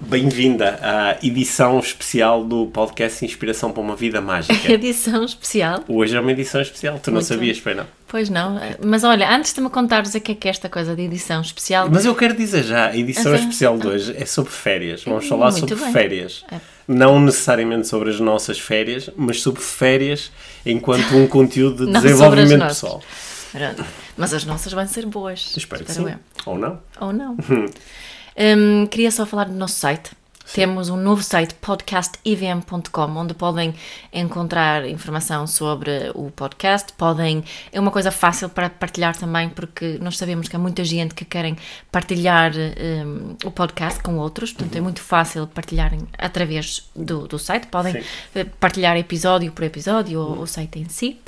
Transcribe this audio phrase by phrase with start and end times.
[0.00, 4.54] Bem-vinda à edição especial do podcast Inspiração para uma Vida Mágica.
[4.72, 5.82] Edição especial.
[5.88, 7.86] Hoje é uma edição especial, tu não Muito sabias, pois não?
[8.06, 10.94] Pois não, mas olha, antes de me contares o que é que é esta coisa
[10.94, 14.24] de edição especial, Mas eu quero dizer já, a edição Ah, especial de hoje é
[14.24, 15.02] sobre férias.
[15.04, 15.92] Vamos falar sobre bem.
[15.92, 16.44] férias.
[16.50, 16.58] É.
[16.86, 20.30] Não necessariamente sobre as nossas férias, mas sobre férias
[20.64, 23.02] enquanto um conteúdo de Não desenvolvimento pessoal.
[23.50, 23.84] Pronto.
[24.16, 25.54] mas as nossas vão ser boas.
[25.56, 26.02] Espero que sim.
[26.08, 26.14] eu.
[26.46, 26.78] Ou não?
[27.00, 27.36] Ou não.
[28.38, 30.12] Hum, queria só falar do nosso site.
[30.54, 33.74] Temos um novo site, podcastivm.com, onde podem
[34.10, 36.92] encontrar informação sobre o podcast.
[36.94, 41.14] Podem, é uma coisa fácil para partilhar também, porque nós sabemos que há muita gente
[41.14, 41.54] que querem
[41.92, 47.66] partilhar hum, o podcast com outros, portanto é muito fácil partilharem através do, do site.
[47.66, 48.08] Podem Sim.
[48.36, 51.18] eh, partilhar episódio por episódio ou o site em si.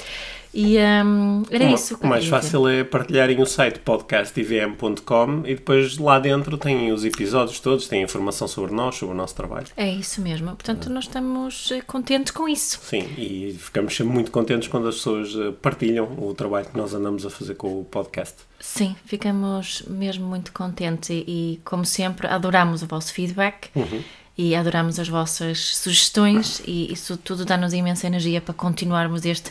[0.53, 1.97] E hum, era O- isso.
[2.03, 7.61] o mais fácil é partilharem o site podcastivm.com e depois lá dentro têm os episódios
[7.61, 9.67] todos, têm informação sobre nós, sobre o nosso trabalho.
[9.77, 10.49] É isso mesmo.
[10.49, 12.81] Portanto, nós estamos eh, contentes com isso.
[12.83, 16.93] Sim, e ficamos sempre muito contentes quando as pessoas eh, partilham o trabalho que nós
[16.95, 18.35] andamos a fazer com o podcast.
[18.59, 23.71] Sim, ficamos mesmo muito contentes e, e, como sempre, adoramos o vosso feedback
[24.37, 29.51] e adoramos as vossas sugestões e isso tudo dá-nos imensa energia para continuarmos este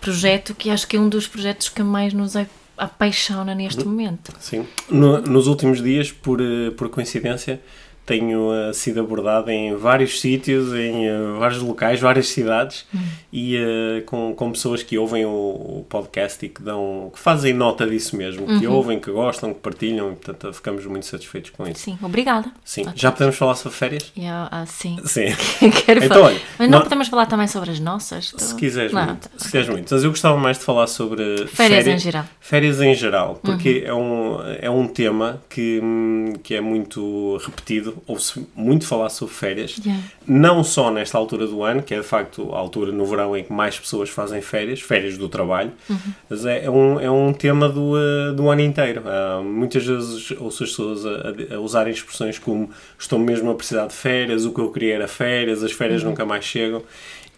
[0.00, 2.46] projeto que acho que é um dos projetos que mais nos a-
[2.76, 4.32] apaixona neste momento.
[4.40, 4.66] Sim.
[4.88, 7.60] No- nos últimos dias, por, eh, por coincidência,
[8.08, 12.86] tenho eh, sido abordado em vários sítios, em eh, vários locais, várias cidades
[13.30, 17.52] e eh, com, com pessoas que ouvem o, o podcast e que dão, que fazem
[17.52, 21.68] nota disso mesmo, que ouvem, que gostam, que partilham e portanto ficamos muito satisfeitos com
[21.68, 21.80] isso.
[21.80, 22.50] Sim, obrigada.
[22.64, 22.86] Sim.
[22.94, 24.10] Já podemos falar sobre férias?
[24.16, 24.98] E, ah, ah, sim.
[25.04, 25.26] Sim.
[25.84, 26.28] Quero Então, falar.
[26.28, 28.32] olha, Mas não nó- podemos falar também sobre as nossas?
[28.38, 29.28] Se quiseres Não, muito.
[29.28, 29.92] tá- Se quiseres muito.
[29.94, 32.22] Mas eu gostava mais de falar sobre Férias em geral.
[32.22, 32.28] Uhum.
[32.40, 37.97] Férias em geral, porque é, um, é um tema que, hum, que é muito repetido,
[38.06, 40.02] ouve-se muito falar sobre férias, Yeah.
[40.26, 43.44] não só nesta altura do ano, que é de facto a altura no verão em
[43.44, 45.96] que mais pessoas fazem férias, férias do trabalho, Uhum.
[46.28, 49.02] mas é, é um, é um tema do, uh, do ano inteiro.
[49.06, 53.86] Ah, muitas vezes ouço as pessoas a, a- usarem expressões como estou mesmo a precisar
[53.86, 56.10] de férias, o que eu queria era férias, as férias Uhum.
[56.10, 56.82] nunca mais chegam.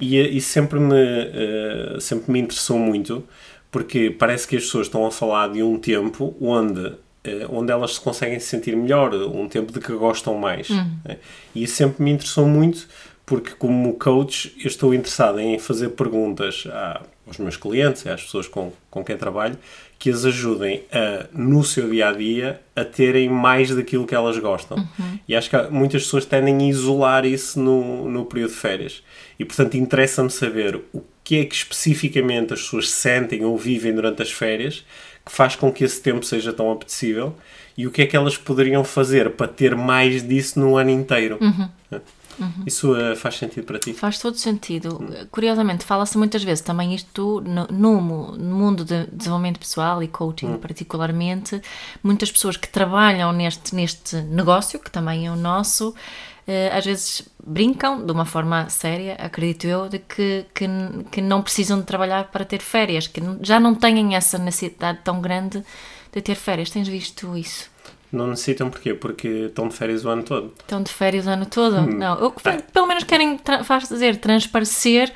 [0.00, 3.22] E, eh, e sempre, me, eh, sempre me interessou muito,
[3.70, 6.92] porque parece que as pessoas estão a falar de um tempo onde, eh,
[7.50, 10.68] onde elas se conseguem sentir melhor, um tempo de que gostam mais.
[11.04, 11.18] né?
[11.54, 12.88] E isso sempre me interessou muito,
[13.26, 18.48] porque como coach eu estou interessado em fazer perguntas a- aos meus clientes, às pessoas
[18.48, 19.56] com, com quem trabalho,
[19.98, 24.36] que as ajudem a, no seu dia a dia a terem mais daquilo que elas
[24.38, 24.84] gostam.
[25.28, 29.02] E acho que muitas pessoas tendem a isolar isso no, no período de férias.
[29.38, 34.22] E portanto interessa-me saber o que é que especificamente as pessoas sentem ou vivem durante
[34.22, 34.84] as férias
[35.30, 37.34] que faz com que esse tempo seja tão apetecível
[37.76, 41.38] e o que é que elas poderiam fazer para ter mais disso no ano inteiro.
[42.66, 43.92] Isso eh, faz sentido para ti?
[43.92, 44.98] Faz todo sentido.
[45.30, 50.56] Curiosamente, fala-se muitas vezes também isto no, no no mundo de desenvolvimento pessoal e coaching,
[50.56, 51.60] particularmente.
[52.02, 55.94] Muitas pessoas que trabalham neste, neste negócio, que também é o nosso,
[56.72, 60.66] às vezes brincam de uma forma séria, acredito eu, de que, que,
[61.10, 65.20] que não precisam de trabalhar para ter férias, que já não têm essa necessidade tão
[65.20, 65.62] grande
[66.12, 66.70] de ter férias.
[66.70, 67.70] Tens visto isso?
[68.12, 68.92] Não necessitam porquê?
[68.92, 70.52] Porque estão de férias o ano todo.
[70.58, 71.76] Estão de férias o ano todo?
[71.76, 71.86] Hum.
[71.86, 72.34] Não, eu,
[72.72, 75.12] pelo menos querem fazer transparecer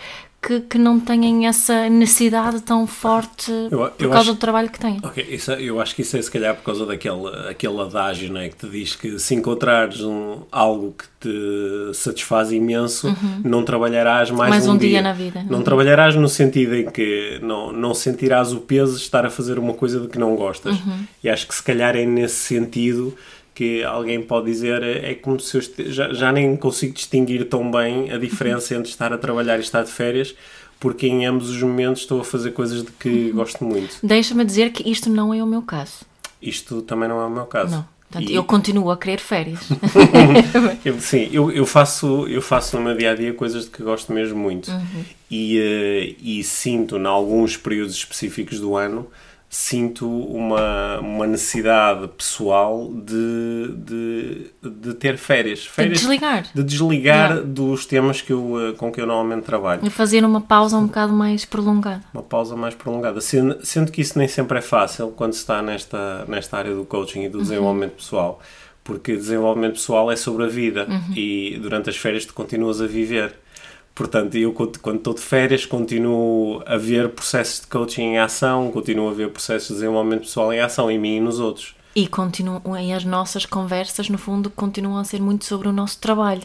[0.46, 4.68] que, que não têm essa necessidade tão forte Eu- por eu causa acho- do trabalho
[4.68, 4.98] que têm.
[5.02, 8.32] Ok, isso, é- eu acho que isso é se calhar por causa daquele aquele adágio
[8.32, 13.14] né, que te diz que se encontrares um, algo que te satisfaz imenso,
[13.44, 14.48] não trabalharás mais, Uhum.
[14.50, 15.44] Mais um dia na vida.
[15.48, 15.64] Não Uhum.
[15.64, 19.72] trabalharás no sentido em que não, não sentirás o peso de estar a fazer uma
[19.74, 20.76] coisa de que não gostas.
[20.80, 21.04] Uhum.
[21.22, 23.14] E acho que se calhar é nesse sentido
[23.54, 27.48] que alguém pode dizer é é como se eu este- já, já nem consigo distinguir
[27.48, 30.34] tão bem a diferença entre estar a trabalhar e estar de férias,
[30.80, 33.32] porque em ambos os momentos estou a fazer coisas de que Uhum.
[33.36, 33.96] gosto muito.
[34.02, 36.04] Deixa-me dizer que isto não é o meu caso.
[36.42, 37.70] Isto também não é o meu caso.
[37.76, 37.94] Não.
[38.10, 39.60] Portanto, E- eu continuo a querer férias.
[40.84, 43.82] eu- sim, eu, eu, faço, eu faço no meu dia a dia coisas de que
[43.82, 44.70] gosto mesmo muito.
[44.70, 45.04] Uhum.
[45.30, 49.06] E, eh, e sinto, em alguns períodos específicos do ano,
[49.54, 55.64] sinto uma, uma necessidade pessoal de, de, de ter férias.
[55.64, 56.00] férias.
[56.00, 56.46] De desligar.
[56.52, 57.46] De desligar yeah.
[57.46, 59.80] dos temas que eu, eh, com que eu normalmente trabalho.
[59.84, 62.02] E fazer uma pausa um bocado mais prolongada.
[62.12, 63.20] Uma pausa mais prolongada.
[63.20, 66.84] Sendo, sendo que isso nem sempre é fácil quando se está nesta, nesta área do
[66.84, 67.44] coaching e do uhum.
[67.44, 67.96] desenvolvimento uhum.
[67.98, 68.40] pessoal.
[68.82, 71.14] Porque desenvolvimento pessoal é sobre a vida uhum.
[71.14, 73.36] e durante as férias tu continuas a viver.
[73.94, 79.08] Portanto, eu quando estou de férias continuo a ver processos de coaching em ação, continuo
[79.08, 81.76] a ver processos de desenvolvimento pessoal em ação em mim e nos outros.
[81.94, 86.00] E continuam, e as nossas conversas, no fundo, continuam a ser muito sobre o nosso
[86.00, 86.42] trabalho.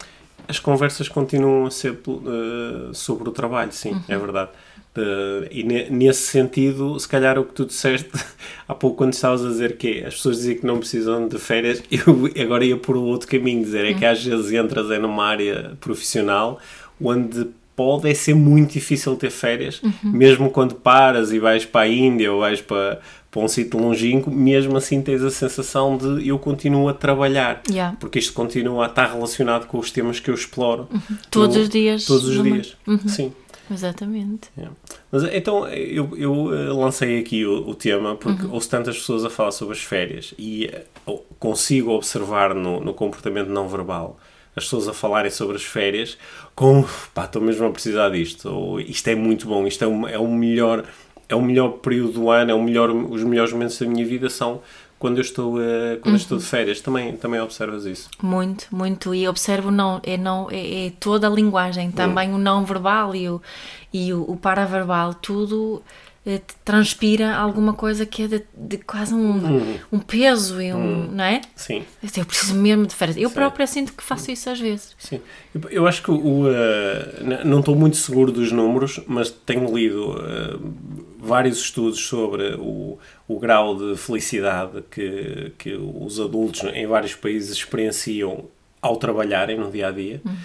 [0.48, 4.04] As conversas continuam a ser uh, sobre o trabalho, sim, uhum.
[4.08, 4.52] é verdade.
[4.96, 8.10] Uh, e ne, nesse sentido, se calhar o que tu disseste
[8.68, 11.82] há pouco quando estavas a dizer que as pessoas diziam que não precisam de férias,
[11.90, 14.12] eu agora ia por outro caminho, dizer é que uhum.
[14.12, 16.60] às vezes entras é numa área profissional
[17.02, 17.48] onde
[17.80, 19.94] pode é ser muito difícil ter férias, uhum.
[20.04, 23.00] mesmo quando paras e vais para a Índia ou vais para,
[23.32, 27.96] para um sítio longínquo, mesmo assim tens a sensação de eu continuo a trabalhar, yeah.
[27.98, 30.90] porque isto continua a estar relacionado com os temas que eu exploro.
[30.92, 31.18] Uhum.
[31.32, 32.04] Todos os dias.
[32.06, 33.08] Todos os dias, uhum.
[33.08, 33.32] sim.
[33.72, 34.50] Exatamente.
[34.58, 34.76] Yeah.
[35.10, 38.54] Mas então eu, eu eh, lancei aqui o, o tema porque uhum.
[38.54, 40.70] ouço tantas pessoas a falar sobre as férias e
[41.08, 44.18] uh, consigo observar no, no comportamento não verbal
[44.56, 46.18] as pessoas a falarem sobre as férias
[46.56, 50.08] com pá, estou mesmo a precisar disto, ou isto é muito bom, isto é o,
[50.08, 50.84] é o melhor
[51.30, 54.30] é o melhor período do ano, é o melhor, os melhores momentos da minha vida
[54.30, 54.62] são
[54.98, 56.12] quando eu estou, uh, quando uhum.
[56.14, 56.50] eu estou de uhum.
[56.50, 56.82] férias.
[56.82, 58.10] Também, também observas isso?
[58.22, 59.16] Muito, muito.
[59.16, 62.36] E observo não, é, não, é, é toda a linguagem, também uhum.
[62.36, 63.42] o não verbal e o,
[63.94, 65.82] e o, o paraverbal, tudo
[66.64, 69.78] transpira alguma coisa que é de, de quase um, hum.
[69.92, 71.10] um peso e um, hum.
[71.12, 71.42] não é?
[71.56, 71.84] Sim.
[72.16, 73.18] Eu preciso mesmo de férias.
[73.18, 73.36] Eu Sim.
[73.36, 74.96] própria sinto que faço isso às vezes.
[75.00, 75.22] Sim.
[75.72, 80.74] Eu acho que o, uh, não estou muito seguro dos números, mas tenho lido uh,
[81.18, 87.52] vários estudos sobre o, o grau de felicidade que, que os adultos em vários países
[87.52, 88.46] experienciam
[88.82, 90.22] ao trabalharem no dia a dia.
[90.26, 90.36] Hum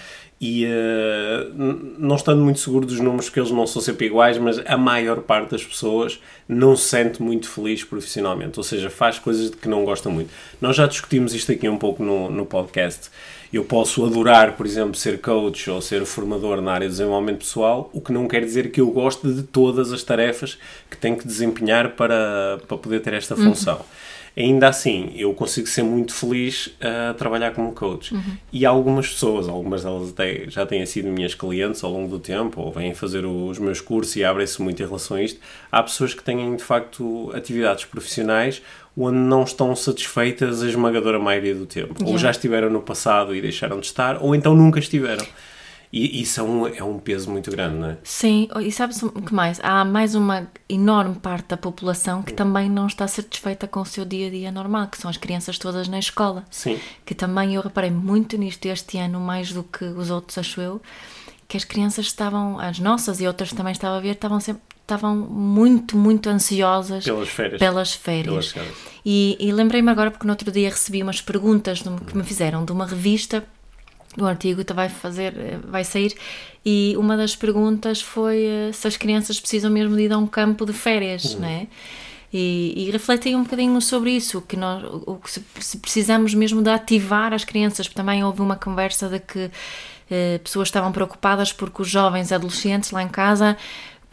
[0.40, 1.54] e uh,
[1.98, 5.20] não estando muito seguro dos números, porque eles não são sempre iguais, mas a maior
[5.20, 9.68] parte das pessoas não se sente muito feliz profissionalmente, ou seja, faz coisas de que
[9.68, 10.30] não gosta muito.
[10.60, 13.10] Nós já discutimos isto aqui um pouco no, no podcast.
[13.52, 17.88] Eu posso adorar, por exemplo, ser coach ou ser formador na área de desenvolvimento pessoal,
[17.92, 20.58] o que não quer dizer que eu goste de todas as tarefas
[20.90, 23.76] que tenho que desempenhar para, para poder ter esta função.
[23.76, 28.14] Uhum ainda assim eu consigo ser muito feliz a trabalhar como coach.
[28.14, 28.36] Uhum.
[28.52, 32.60] E algumas pessoas, algumas delas até já têm sido minhas clientes ao longo do tempo,
[32.60, 35.40] ou vêm fazer os meus cursos e abrem-se muito em relação a isto.
[35.70, 38.62] Há pessoas que têm de facto atividades profissionais
[38.96, 41.94] onde não estão satisfeitas a esmagadora maioria do tempo.
[41.94, 42.12] Yeah.
[42.12, 45.26] Ou já estiveram no passado e deixaram de estar, ou então nunca estiveram.
[45.92, 47.98] E isso é um, é um peso muito grande, não é?
[48.02, 49.60] Sim, e sabes o que mais?
[49.62, 54.04] Há mais uma enorme parte da população que também não está satisfeita com o seu
[54.04, 56.44] dia a dia normal, que são as crianças todas na escola.
[56.50, 56.78] Sim.
[57.04, 60.82] Que também eu reparei muito nisto este ano, mais do que os outros, acho eu,
[61.46, 65.16] que as crianças estavam, as nossas e outras também estava a ver, estavam sempre estavam
[65.16, 67.58] muito, muito ansiosas pelas férias.
[67.58, 68.52] Pelas férias.
[68.52, 68.68] Pelas
[69.04, 72.72] e, e lembrei-me agora porque no outro dia recebi umas perguntas que me fizeram de
[72.72, 73.42] uma revista
[74.18, 76.14] o artigo vai fazer, vai sair
[76.64, 80.26] e uma das perguntas foi eh, se as crianças precisam mesmo de ir a um
[80.26, 81.40] campo de férias, uhum.
[81.40, 81.66] né?
[82.32, 85.20] E, e refleti um bocadinho sobre isso, que nós, o,
[85.60, 89.50] se precisamos mesmo de ativar as crianças, também houve uma conversa de que
[90.10, 93.56] eh, pessoas estavam preocupadas porque os jovens adolescentes lá em casa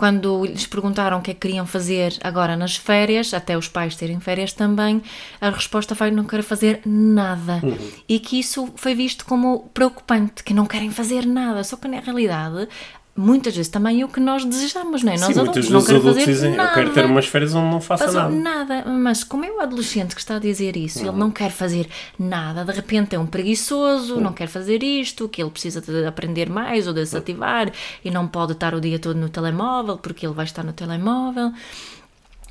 [0.02, 3.96] quando lhes perguntaram o que é que queriam fazer agora nas férias, até os pais
[3.96, 5.00] terem férias também,
[5.40, 7.60] a resposta foi não quero fazer nada.
[7.62, 7.78] Uhum.
[8.10, 11.64] E que isso foi visto como preocupante, que não querem fazer nada.
[11.64, 12.68] Só que na realidade
[13.16, 15.18] muitas vezes também o que nós desejamos, não é?
[15.18, 16.70] Nós Sim, adultos não queremos fazer dizem, nada.
[16.70, 18.30] Eu quero ter umas férias onde não faça nada.
[18.30, 18.86] nada.
[18.90, 21.10] Mas como é o adolescente que está a dizer isso, uhum.
[21.10, 21.88] ele não quer fazer
[22.18, 24.22] nada, de repente é um preguiçoso, uhum.
[24.22, 27.74] não quer fazer isto, que ele precisa de aprender mais ou desativar uhum.
[28.06, 31.52] e não pode estar o dia todo no telemóvel porque ele vai estar no telemóvel.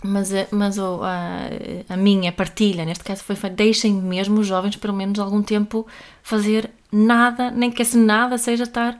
[0.02, 4.76] Mas, eh, mas oh, a, a minha partilha, neste caso, foi deixem mesmo os jovens,
[4.76, 5.86] pelo menos algum tempo,
[6.22, 8.98] fazer nada, nem que esse nada seja estar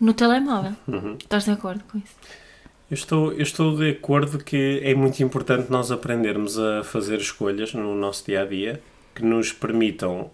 [0.00, 0.72] no telemóvel.
[0.86, 1.16] Uhum.
[1.18, 2.14] Estás de acordo com isso?
[2.90, 7.74] Eu estou, eu estou de acordo que é muito importante nós aprendermos a fazer escolhas
[7.74, 8.80] no nosso dia a dia
[9.14, 10.30] que nos permitam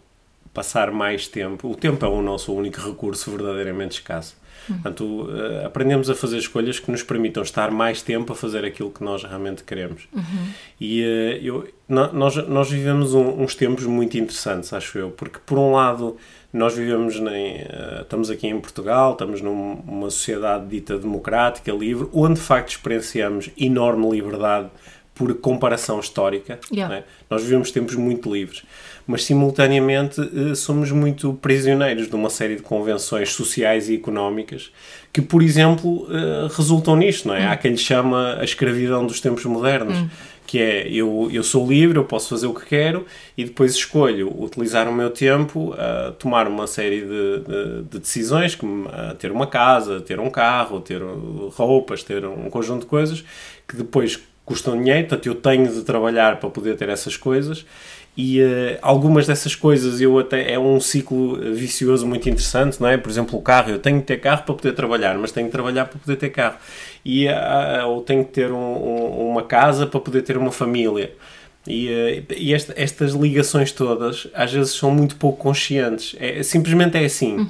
[0.53, 1.69] passar mais tempo.
[1.69, 4.37] O tempo é o nosso único recurso verdadeiramente escasso.
[4.69, 4.75] Uhum.
[4.77, 8.91] Portanto, uh, aprendemos a fazer escolhas que nos permitam estar mais tempo a fazer aquilo
[8.91, 10.07] que nós realmente queremos.
[10.13, 10.49] Uhum.
[10.81, 11.07] E uh,
[11.43, 16.17] eu, nós, nós vivemos um, uns tempos muito interessantes, acho eu, porque por um lado
[16.55, 22.35] nós vivemos, nem, uh, estamos aqui em Portugal, estamos numa sociedade dita democrática, livre, onde
[22.35, 24.71] de facto experienciamos enorme liberdade
[25.15, 26.59] por comparação histórica.
[26.73, 26.95] Yeah.
[26.95, 27.05] né?
[27.29, 28.63] Nós vivemos tempos muito livres,
[29.07, 34.73] mas simultaneamente eh, somos muito prisioneiros de uma série de convenções sociais e económicas
[35.13, 37.47] que, por exemplo, eh, resultam nisto, não é?
[37.47, 39.99] Há quem lhe chama a escravidão dos tempos modernos.
[40.55, 43.05] Que é, eu, eu sou livre, eu posso fazer o que quero
[43.37, 48.55] e depois escolho utilizar o meu tempo a tomar uma série de, de, de decisões,
[48.55, 51.03] como ter uma casa, ter um carro, ter
[51.57, 53.25] roupas, ter um conjunto de coisas
[53.67, 57.67] que depois custam dinheiro, portanto eu tenho de trabalhar para poder ter essas coisas
[58.17, 62.97] e eh, algumas dessas coisas eu até é um ciclo vicioso muito interessante, não é?
[62.97, 65.53] Por exemplo, o carro, eu tenho que ter carro para poder trabalhar, mas tenho que
[65.53, 66.57] trabalhar para poder ter carro.
[67.05, 71.13] E ah, ou tenho que ter um- um- uma casa para poder ter uma família.
[71.67, 76.15] E, eh, e esta- estas ligações todas às vezes são muito pouco conscientes.
[76.21, 77.49] É, simplesmente é assim.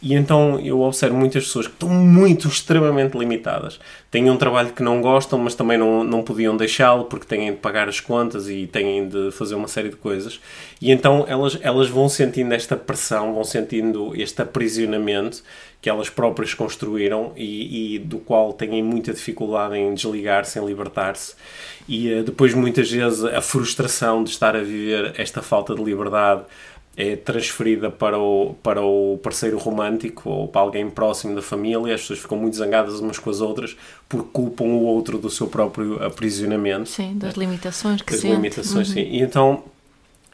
[0.00, 3.80] E então eu observo muitas pessoas que estão muito, extremamente limitadas.
[4.08, 7.56] Têm um trabalho que não gostam, mas também não, não podiam deixá-lo porque têm de
[7.56, 10.38] pagar as contas e têm de fazer uma série de coisas.
[10.80, 15.42] E então elas, elas vão sentindo esta pressão, vão sentindo este aprisionamento
[15.80, 21.34] que elas próprias construíram e, e do qual têm muita dificuldade em desligar-se, em libertar-se.
[21.88, 26.42] E eh, depois, muitas vezes, a frustração de estar a viver esta falta de liberdade
[26.96, 31.94] é transferida para o, para o parceiro romântico ou para alguém próximo da família.
[31.94, 33.76] As pessoas ficam muito zangadas umas com as outras
[34.08, 38.34] porque culpam o outro do seu próprio aprisionamento Sim, das limitações que das sente.
[38.34, 39.00] limitações, sim.
[39.00, 39.62] E então,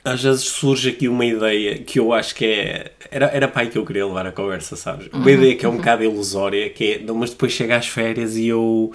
[0.05, 2.93] às vezes surge aqui uma ideia que eu acho que é.
[3.11, 5.07] Era, era aí que eu queria levar a conversa, sabes?
[5.13, 6.99] Uma ideia que é um bocado ilusória, que é.
[6.99, 8.91] "Não, Mas depois chega às férias e eu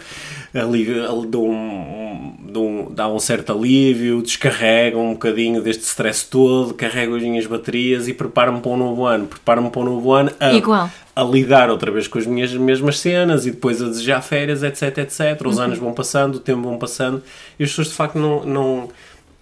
[0.53, 6.25] ali, ali dou, um, dou um- dá um certo alívio, descarrego um bocadinho deste stress
[6.29, 9.27] todo, carrego as minhas baterias e preparo-me para um novo ano.
[9.27, 10.89] Preparo-me para um novo ano a, Igual.
[11.15, 14.97] a lidar outra vez com as minhas mesmas cenas e depois a desejar férias, etc,
[14.97, 15.41] etc.
[15.45, 17.21] Os anos vão passando, o tempo vão passando
[17.59, 18.89] e as pessoas de facto não, não,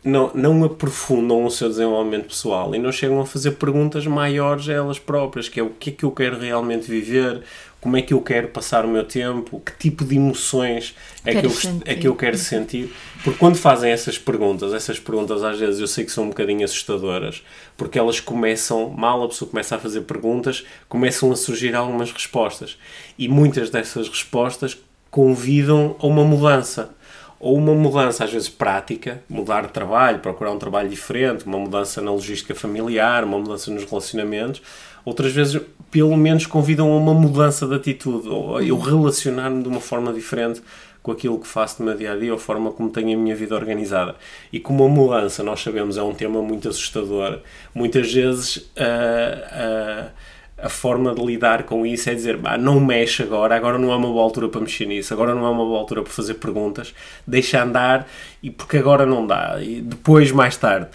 [0.06, 4.74] não, não aprofundam o seu desenvolvimento pessoal e não chegam a fazer perguntas maiores a
[4.74, 7.42] elas próprias, que é o que é que eu quero realmente viver,
[7.82, 10.96] como é que eu quero passar o meu tempo, que tipo de emoções
[11.26, 11.52] é que, eu,
[11.86, 12.94] é que eu quero sentir.
[13.24, 16.64] Porque quando fazem essas perguntas, essas perguntas às vezes eu sei que são um bocadinho
[16.64, 17.44] assustadoras,
[17.76, 22.78] porque elas começam, mal a pessoa começa a fazer perguntas, começam a surgir algumas respostas.
[23.18, 24.78] E muitas dessas respostas
[25.10, 26.94] convidam a uma mudança.
[27.40, 32.02] Ou uma mudança, às vezes prática, mudar de trabalho, procurar um trabalho diferente, uma mudança
[32.02, 34.62] na logística familiar, uma mudança nos relacionamentos.
[35.04, 35.62] Outras vezes,
[35.92, 40.62] pelo menos, convidam a uma mudança de atitude, ou eu relacionar-me de uma forma diferente
[41.04, 43.22] com aquilo que faço no meu dia a dia, ou a forma como tenho a
[43.22, 44.16] minha vida organizada.
[44.52, 47.42] E como a mudança, nós sabemos, é um tema muito assustador,
[47.76, 50.10] muitas vezes a, a,
[50.58, 53.96] a forma de lidar com isso é dizer: "Bah, não mexe agora, agora não é
[53.96, 56.94] uma boa altura para mexer nisso, agora não é uma boa altura para fazer perguntas,
[57.28, 58.08] deixa andar,
[58.42, 60.88] e porque agora não dá, e depois, mais tarde.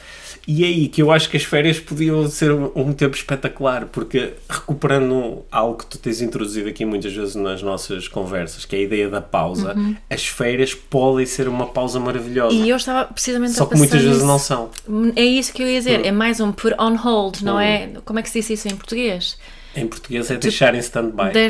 [0.49, 3.85] E é aí que eu acho que as férias podiam ser um um tempo espetacular,
[3.87, 8.79] porque recuperando algo que tu tens introduzido aqui muitas vezes nas nossas conversas, que é
[8.79, 9.75] a ideia da pausa,
[10.09, 12.55] as férias podem ser uma pausa maravilhosa.
[12.57, 14.71] E eu estava precisamente Só a que muitas vezes não são.
[15.14, 17.61] É isso que eu ia dizer, é mais um put on hold, não Hum.
[17.61, 17.90] é?
[18.05, 19.37] Como é que se diz isso em português?
[19.77, 21.31] Em português é deixar em stand-by.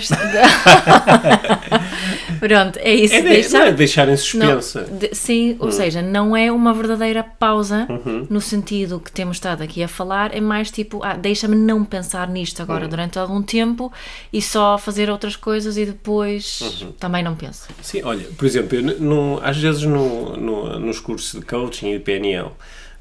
[2.39, 3.15] Pronto, é isso.
[3.15, 4.83] É, de, deixar- não é deixar em Não, suspensa.
[4.83, 5.57] de- sim, Hum.
[5.61, 8.27] ou seja, não é uma verdadeira pausa Uhum.
[8.31, 12.29] no sentido que temos estado aqui a falar, é mais tipo, ah, deixa-me não pensar
[12.29, 12.89] nisto agora Hum.
[12.89, 13.93] durante algum tempo
[14.33, 16.93] e só fazer outras coisas e depois Uhum.
[16.93, 17.69] também não penso.
[17.83, 21.99] Sim, olha, por exemplo, eu, no- às vezes no, no- nos cursos de coaching e
[21.99, 22.51] de PNL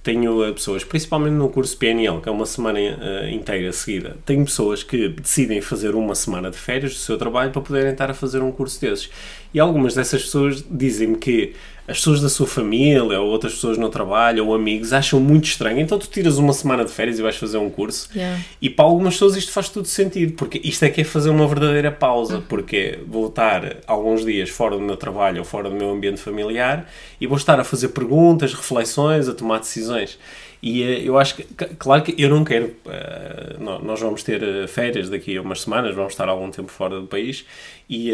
[0.10, 4.44] tenho eh, pessoas, principalmente no curso PNL, que é uma semana eh, inteira seguida, tenho
[4.44, 8.13] pessoas que decidem fazer uma semana de férias do seu trabalho para poderem estar a
[8.16, 9.12] fazer um curso desses.
[9.54, 11.54] E algumas dessas pessoas dizem-me que
[11.89, 15.79] as pessoas da sua família ou outras pessoas no trabalho ou amigos acham muito estranho.
[15.79, 18.10] Então tu tiras uma semana de férias e vais fazer um curso.
[18.15, 18.39] Yeah.
[18.62, 21.48] E para algumas pessoas isto faz todo sentido, porque isto é que é fazer uma
[21.48, 25.89] verdadeira pausa, porque vou estar alguns dias fora do meu trabalho ou fora do meu
[25.89, 26.88] ambiente familiar
[27.19, 30.19] e vou estar a fazer perguntas, reflexões, a tomar decisões.
[30.62, 31.44] E eh, eu acho que,
[31.78, 35.62] claro que eu não quero, eh, nó- nós vamos ter eh, férias daqui a umas
[35.62, 37.46] semanas, vamos estar algum tempo fora do país
[37.89, 38.12] e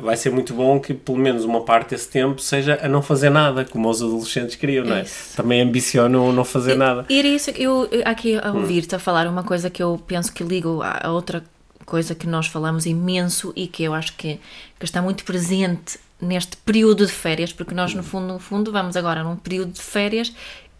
[0.00, 3.28] vai, ser muito bom que pelo menos uma parte desse tempo seja a não fazer
[3.30, 5.02] nada, como os adolescentes queriam, não é?
[5.02, 5.36] Isso.
[5.36, 7.04] Também ambicionam não fazer nada.
[7.08, 8.40] E era isso eu, aqui Hum.
[8.42, 11.42] a ouvir-te a falar, uma coisa que eu penso que ligo a, outra
[11.86, 14.38] coisa que nós falamos imenso e que eu acho que,
[14.78, 18.04] que está muito presente neste período de férias, porque nós no Hum.
[18.04, 20.32] fundo, no fundo vamos agora num período de férias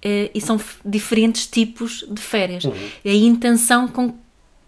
[0.04, 2.64] e são diferentes tipos de férias.
[2.64, 2.74] Uhum.
[3.04, 4.14] É a intenção com,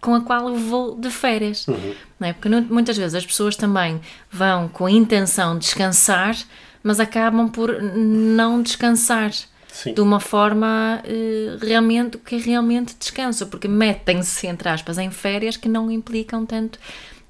[0.00, 1.68] com a qual eu vou de férias.
[1.68, 1.94] Uhum.
[2.18, 2.32] Não é?
[2.32, 4.00] Porque muitas vezes as pessoas também
[4.30, 6.36] vão com a intenção de descansar,
[6.82, 9.32] mas acabam por não descansar.
[9.68, 9.92] Sim.
[9.92, 15.68] De uma forma eh, realmente que realmente descanso, porque metem-se, entre aspas, em férias que
[15.68, 16.78] não implicam tanto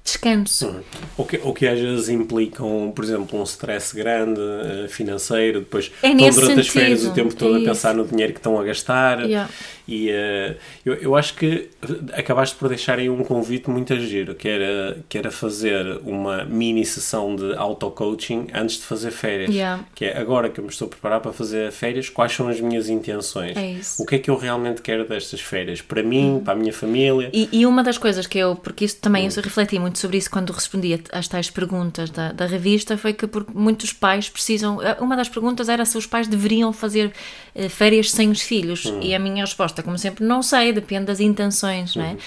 [0.07, 0.67] descanso.
[0.67, 0.81] Uhum.
[1.17, 5.91] Ou que, ou que às vezes implicam, por exemplo, um stress grande uh, financeiro, depois
[6.01, 8.39] É estão durante as férias o sentido, tempo todo é a pensar no dinheiro que
[8.39, 9.25] estão a gastar.
[9.25, 9.49] Yeah.
[9.87, 11.69] E uh, eu, eu acho que
[12.13, 16.43] acabaste por deixar aí um convite muito a giro, que era, que era fazer uma
[16.45, 19.53] mini sessão de auto-coaching antes de fazer férias.
[19.53, 19.83] Yeah.
[19.95, 22.59] Que é agora que eu me estou a preparar para fazer férias, quais são as
[22.59, 23.55] minhas intenções?
[23.55, 23.79] É.
[24.01, 25.81] O que é que eu realmente quero destas férias?
[25.81, 27.29] Para mim, para a minha família?
[27.33, 30.29] E, e uma das coisas que eu, porque isso também eu refleti muito sobre isso
[30.29, 34.79] quando respondi às tais perguntas da, da revista, foi que porque muitos pais precisam.
[34.99, 37.11] Uma das perguntas era se os pais deveriam fazer
[37.55, 38.91] eh, férias sem os filhos.
[39.01, 42.17] E a minha resposta, como sempre, não sei, depende das intenções, não é?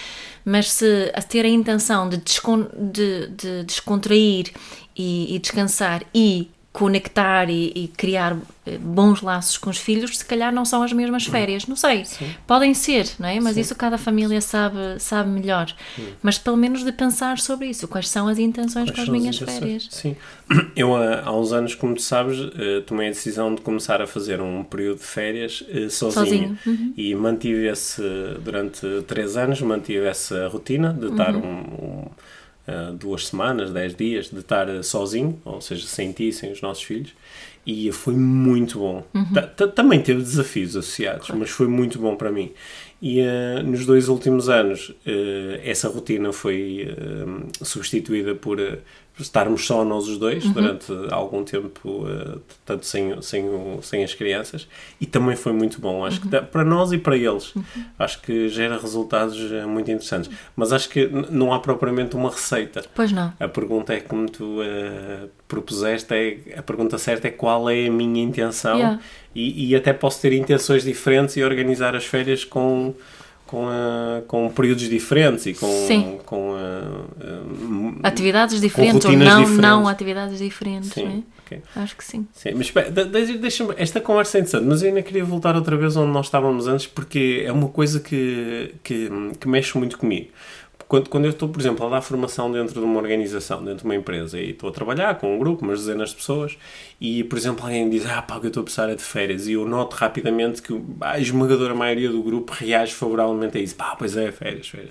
[0.45, 4.53] Mas se a ter a intenção de, descon, de, de descontrair
[4.97, 10.25] e, e descansar e conectar e, e, criar eh, bons laços com os filhos, se
[10.25, 12.05] calhar não são as mesmas férias, não sei.
[12.05, 12.31] Sim.
[12.47, 13.41] Podem ser, não é?
[13.41, 13.61] Mas Sim.
[13.63, 15.75] isso cada família sabe, sabe melhor.
[15.97, 16.09] Sim.
[16.23, 19.43] Mas pelo menos de pensar sobre isso, quais são as intenções quais com as minhas
[19.43, 19.89] as férias.
[19.91, 20.15] Sim.
[20.77, 24.41] Eu há uns anos, como tu sabes, eh, tomei a decisão de começar a fazer
[24.41, 26.13] um período de férias eh, sozinho.
[26.13, 26.59] Sozinho.
[26.67, 26.95] Uhum.
[26.97, 28.01] E mantive esse,
[28.45, 31.43] durante três anos, mantive essa rotina de estar Uhum.
[31.43, 32.05] um, um
[32.71, 36.63] Uh, duas semanas, dez dias de estar uh, sozinho, ou seja, sem ti, sem os
[36.63, 37.13] nossos filhos,
[37.67, 39.05] e foi muito bom.
[39.13, 39.69] Uhum.
[39.75, 41.41] Também teve desafios associados, claro.
[41.41, 42.53] mas foi muito bom para mim.
[43.03, 44.95] E uh, nos dois últimos anos,
[45.65, 46.87] essa rotina foi
[47.63, 48.59] substituída por
[49.23, 50.53] estarmos só nós os dois Uhum.
[50.53, 52.05] durante algum tempo,
[52.65, 53.45] tanto sem, sem,
[53.83, 54.67] sem as crianças,
[55.01, 56.05] e também foi muito bom.
[56.05, 56.31] Acho Uhum.
[56.31, 57.53] que para nós e para eles,
[57.99, 60.31] acho que gera resultados eh, muito interessantes.
[60.57, 62.85] Mas acho que não há propriamente uma receita.
[62.95, 63.33] Pois não.
[63.39, 67.91] A pergunta é como tu uh, propuseste, é, a pergunta certa é qual é a
[67.91, 69.01] minha intenção Yeah.
[69.35, 72.95] e, e até posso ter intenções diferentes e organizar as férias com
[73.51, 76.21] com, uh, com períodos diferentes e com, Sim.
[76.25, 79.61] com uh, atividades diferentes ou rotinas não, diferentes.
[79.61, 80.93] não atividades diferentes.
[80.93, 81.59] Sim, é?
[81.75, 82.29] Acho que sim.
[82.33, 83.75] Sim, mas espera, de- de- deixa-me.
[83.77, 86.87] Esta conversa é interessante, mas eu ainda queria voltar outra vez onde nós estávamos antes,
[86.87, 90.29] porque é uma coisa que, que, que mexe muito comigo.
[90.91, 93.85] Quando, quando eu estou, por exemplo, a dar formação dentro de uma organização, dentro de
[93.85, 96.59] uma empresa, e estou a trabalhar com um grupo, umas dezenas de pessoas,
[97.01, 99.47] e, por exemplo, alguém diz: Ah, pá, que eu estou a precisar é de férias,
[99.47, 103.95] e eu noto rapidamente que a esmagadora maioria do grupo reage favoravelmente a isso: Pá,
[103.97, 104.91] pois é, férias, férias.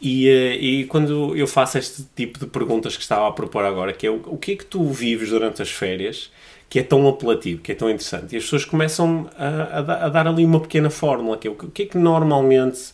[0.00, 3.92] E, eh, e quando eu faço este tipo de perguntas que estava a propor agora,
[3.92, 6.30] que é o, o que é que tu vives durante as férias
[6.68, 10.08] que é tão apelativo, que é tão interessante, e as pessoas começam a, a, a
[10.08, 12.92] dar ali uma pequena fórmula, que é o o que é que normalmente,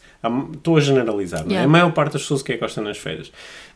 [0.53, 1.55] estou a generalizar, não é?
[1.55, 1.69] Yeah.
[1.69, 3.33] a maior parte das pessoas o que é que gostam nas férias.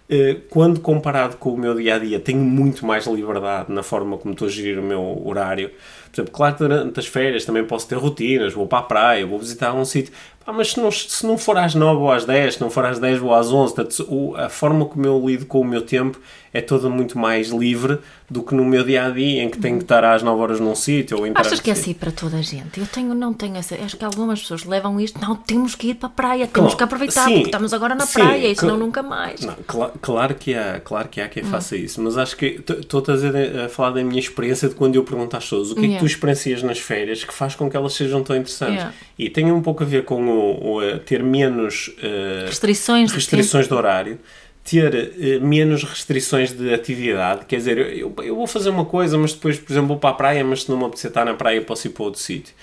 [0.08, 4.16] Eh, Quando comparado com o meu dia a dia, tenho muito mais liberdade na forma
[4.16, 5.70] como estou a gerir o meu horário.
[6.10, 9.26] Por exemplo, claro que durante as férias também posso ter rotinas, vou para a praia,
[9.26, 10.12] vou visitar um sítio.
[10.46, 12.84] Pá, mas se não, se não for às 9 ou às 10, se não for
[12.86, 16.20] às 10 ou às 11, portanto, a forma como eu lido com o meu tempo
[16.54, 17.98] é toda muito mais livre
[18.30, 20.58] do que no meu dia a dia, em que tenho que estar às 9 horas
[20.60, 22.80] num sítio ou entrar Achas que é assim para toda a gente?
[22.80, 23.74] Eu tenho, não tenho essa.
[23.74, 25.20] Acho que algumas pessoas levam isto.
[25.20, 27.94] Não, temos que ir para a praia, temos Claro, que aproveitar, sim, porque estamos agora
[27.94, 29.40] na sim, praia, e senão cl- nunca mais.
[29.42, 31.30] Não, cla- claro que há, claro que há Hum.
[31.30, 34.74] quem faça isso, mas acho que estou a, dizer- a falar da minha experiência de
[34.74, 36.00] quando eu pergunto às pessoas o que é que Yeah.
[36.00, 38.76] tu experiencias nas férias que faz com que elas sejam tão interessantes.
[38.76, 38.94] Yeah.
[39.18, 43.66] E tem um pouco a ver com o, o, eh, ter menos eh, Restrições restrições
[43.68, 44.18] de horário,
[44.64, 47.44] ter eh, menos restrições de atividade.
[47.46, 50.14] Quer dizer, eu, eu- vou fazer uma coisa, mas depois, por exemplo, vou para a
[50.14, 52.54] praia, mas se não me apetecer estar na praia, posso ir para outro sítio.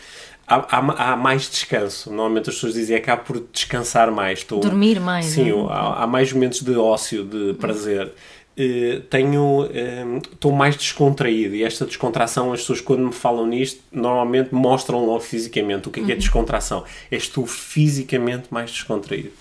[0.46, 2.10] Há, há, há mais descanso.
[2.10, 4.40] Normalmente as pessoas dizem que há por descansar mais.
[4.40, 5.72] Estou, Dormir mais, Sim, é?
[5.72, 8.12] há, há mais momentos de ócio, de prazer.
[8.56, 13.82] Eh, tenho eh, estou mais descontraído e esta descontração as pessoas quando me falam nisto
[13.92, 16.84] normalmente mostram logo fisicamente o que é, que é descontração.
[17.10, 19.32] É estou fisicamente mais descontraído.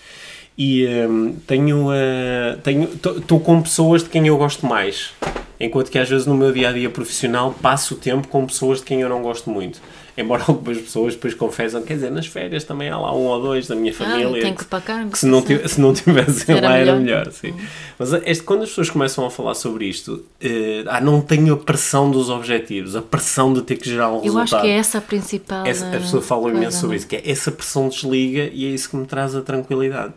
[0.57, 5.13] E hum, tenho eh, tenho estou com pessoas de quem eu gosto mais
[5.61, 8.79] enquanto que às vezes no meu dia a dia profissional passo o tempo com pessoas
[8.79, 9.81] de quem eu não gosto muito
[10.17, 13.67] embora algumas pessoas depois confessam quer dizer nas férias também há lá um ou dois
[13.67, 16.69] da minha família tenho que ir para cá, que se não, se não tivessem Era
[16.69, 17.21] lá era melhor.
[17.27, 17.55] melhor sim.
[17.99, 21.57] mas este, quando as pessoas começam a falar sobre isto eh, ah, não tenho a
[21.57, 24.77] pressão dos objetivos a pressão de ter que gerar um Eu resultado acho que é
[24.77, 25.67] essa a principal.
[25.67, 26.99] essa, a pessoa fala coisa, imenso sobre é?
[26.99, 30.13] isso, que é essa pressão desliga e é isso que me traz a tranquilidade.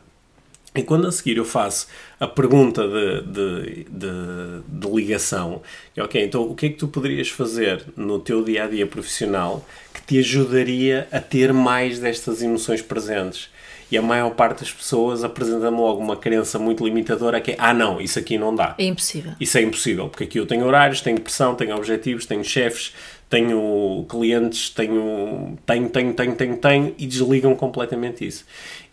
[0.76, 1.88] E quando a seguir eu faço
[2.20, 5.62] a pergunta de, de, de, de ligação,
[5.94, 8.68] que é, ok, então o que é que tu poderias fazer no teu dia a
[8.68, 13.50] dia profissional que te ajudaria a ter mais destas emoções presentes?
[13.92, 17.74] e a maior parte das pessoas apresenta-me logo uma crença muito limitadora que é, ah
[17.74, 18.76] não, isso aqui não dá.
[18.78, 19.34] É impossível.
[19.40, 22.94] Isso é impossível, porque aqui eu tenho horários, tenho pressão, tenho objetivos, tenho chefes,
[23.30, 28.46] tenho clientes, tenho, tenho, tenho, tenho, tenho, tenho, e desligam completamente isso.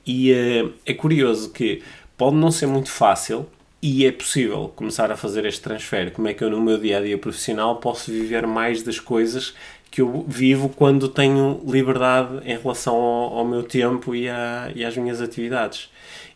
[0.07, 1.83] E uh, é curioso que
[2.17, 3.47] pode não ser muito fácil
[3.81, 6.13] e é possível começar a fazer este transfer.
[6.13, 9.55] Como é que eu no meu dia a dia profissional posso viver mais das coisas
[9.91, 14.85] que eu vivo quando tenho liberdade em relação ao, ao meu tempo e, a, e,
[14.85, 15.91] às minhas atividades.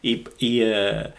[0.05, 1.11] E, e uh,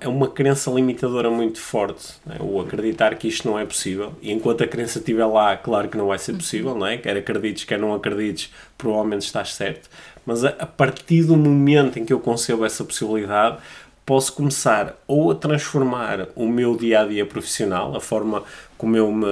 [0.00, 2.36] é uma crença limitadora muito forte, né?
[2.40, 4.12] o acreditar que isto não é possível.
[4.20, 6.98] E enquanto a crença estiver lá, claro que não vai ser possível, não é?
[6.98, 9.88] Quer acredites, quer não acredites, provavelmente estás certo.
[10.26, 13.58] Mas a, a partir do momento em que eu concebo essa possibilidade,
[14.06, 18.44] posso começar ou a transformar o meu dia a dia profissional, a forma
[18.78, 19.26] como eu me,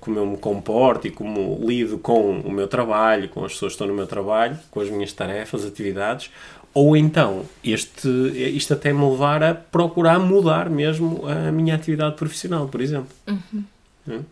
[0.00, 3.74] como eu me comporto e como lido com o meu trabalho, com as pessoas que
[3.74, 6.30] estão no meu trabalho, com as minhas tarefas, atividades,
[6.74, 8.08] ou então este,
[8.56, 13.14] isto até me levar a procurar mudar mesmo a minha atividade profissional, por exemplo.
[13.26, 13.64] Uhum.
[14.08, 14.24] Hum?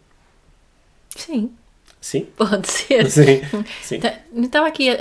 [1.16, 1.50] Sim.
[2.06, 2.24] Sim?
[2.36, 3.10] Pode ser.
[3.10, 3.42] Sim.
[3.82, 3.98] Sim.
[3.98, 4.94] Tá, estava aqui a,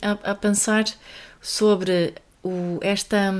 [0.00, 0.84] a, a pensar
[1.38, 3.34] sobre o, esta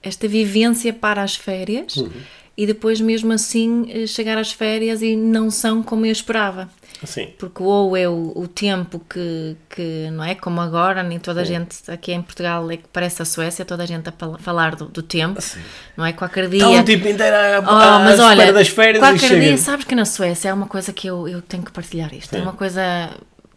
[0.00, 2.10] esta vivência para as férias uhum.
[2.56, 6.70] e depois mesmo assim eh, chegar às férias e não são como eu esperava.
[7.04, 7.32] Sim.
[7.38, 11.44] Porque ou é o, o tempo que, que, não é como agora, nem toda a
[11.44, 14.86] gente aqui em Portugal é que parece a Suécia, toda a gente a falar do,
[14.86, 15.60] do tempo, Sim.
[15.96, 16.12] não é?
[16.12, 16.58] Qualquer dia.
[16.58, 20.50] Está um tipo inteiro oh, mas olha, das férias qualquer dia, sabes que na Suécia
[20.50, 22.42] é uma coisa que eu, eu tenho que partilhar isto, é Sim.
[22.42, 23.10] é uma coisa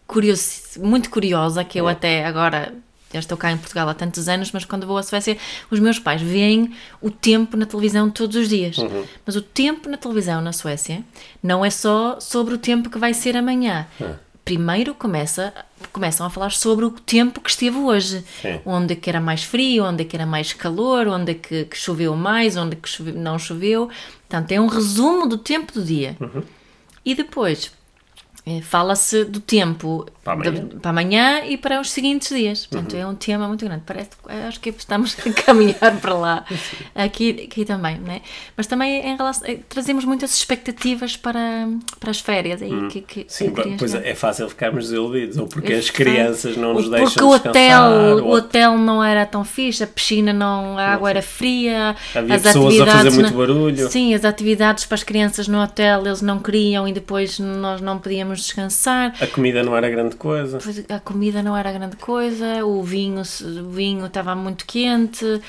[0.07, 2.73] curiosa, muito curiosa que eu até agora
[3.13, 5.37] já estou cá em Portugal há tantos anos, mas quando vou à Suécia,
[5.69, 8.77] os meus pais veem o tempo na televisão todos os dias.
[8.77, 9.05] Uhum.
[9.25, 11.03] Mas o tempo na televisão na Suécia
[11.41, 13.87] não é só sobre o tempo que vai ser amanhã.
[13.99, 14.15] Uhum.
[14.43, 15.53] Primeiro começa,
[15.93, 18.25] começam a falar sobre o tempo que esteve hoje.
[18.41, 18.59] Sim.
[18.65, 21.65] Onde é que era mais frio, onde é que era mais calor, onde é que,
[21.65, 23.89] que choveu mais, onde é que choveu, não choveu.
[24.27, 26.17] Portanto, é um resumo do tempo do dia.
[26.19, 26.43] Uhum.
[27.05, 27.82] E depois é,
[28.61, 30.51] fala-se do tempo para amanhã.
[30.51, 31.41] De, para amanhã.
[31.45, 32.65] e para os seguintes dias.
[32.65, 32.99] Portanto, uhum.
[32.99, 33.83] é um tema muito grande.
[33.85, 34.11] Parece,
[34.47, 36.45] acho que estamos a caminhar para lá.
[36.95, 38.21] Aqui, aqui também, né?
[38.55, 41.67] Mas também em relação, eh, trazemos muitas expectativas para,
[41.99, 42.61] para as férias.
[42.61, 42.87] Aí, uhum.
[42.87, 45.37] que, que, Sim, pois é fácil ficarmos desiludidos.
[45.37, 49.25] Ou porque é as crianças não nos deixam Porque o hotel, o hotel não era
[49.25, 51.95] tão fixe, a piscina não, a água era fria.
[52.15, 53.89] Havia as pessoas a fazer muito barulho.
[53.89, 57.97] Sim, as atividades para as crianças no hotel eles não queriam e depois nós não
[57.97, 59.13] podíamos descansar.
[59.21, 60.59] A comida não era grande coisa.
[60.89, 65.41] A comida não era grande coisa, o vinho, o vinho estava muito quente.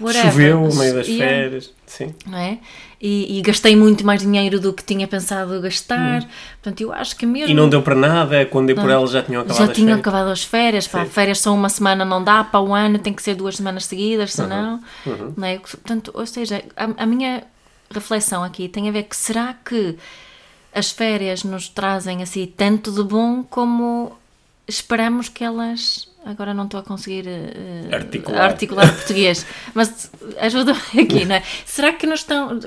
[0.00, 0.30] Whatever.
[0.30, 1.72] Choveu no meio das férias.
[1.86, 2.14] Sim.
[2.26, 2.58] Não é?
[3.00, 6.22] E, e, gastei muito mais dinheiro do que tinha pensado gastar.
[6.22, 6.28] Hum.
[6.62, 7.50] Portanto, eu acho que mesmo.
[7.50, 9.88] E não deu para nada, quando dei por elas já tinham acabado já as tinham
[9.88, 10.00] férias.
[10.00, 10.88] acabado as férias.
[10.88, 13.84] Pá, férias só uma semana não dá, para o ano tem que ser duas semanas
[13.84, 14.80] seguidas, senão.
[15.04, 15.12] Uhum.
[15.12, 15.34] Uhum.
[15.36, 15.58] Não é?
[15.58, 17.44] Portanto, ou seja, a, a minha
[17.90, 19.96] reflexão aqui tem a ver que será que
[20.76, 24.12] as férias nos trazem assim tanto de bom como
[24.68, 26.08] esperamos que elas.
[26.24, 28.40] Agora não estou a conseguir uh, articular.
[28.42, 31.42] articular português, mas ajuda-me aqui, não é?
[31.64, 32.60] Será que nos, dão,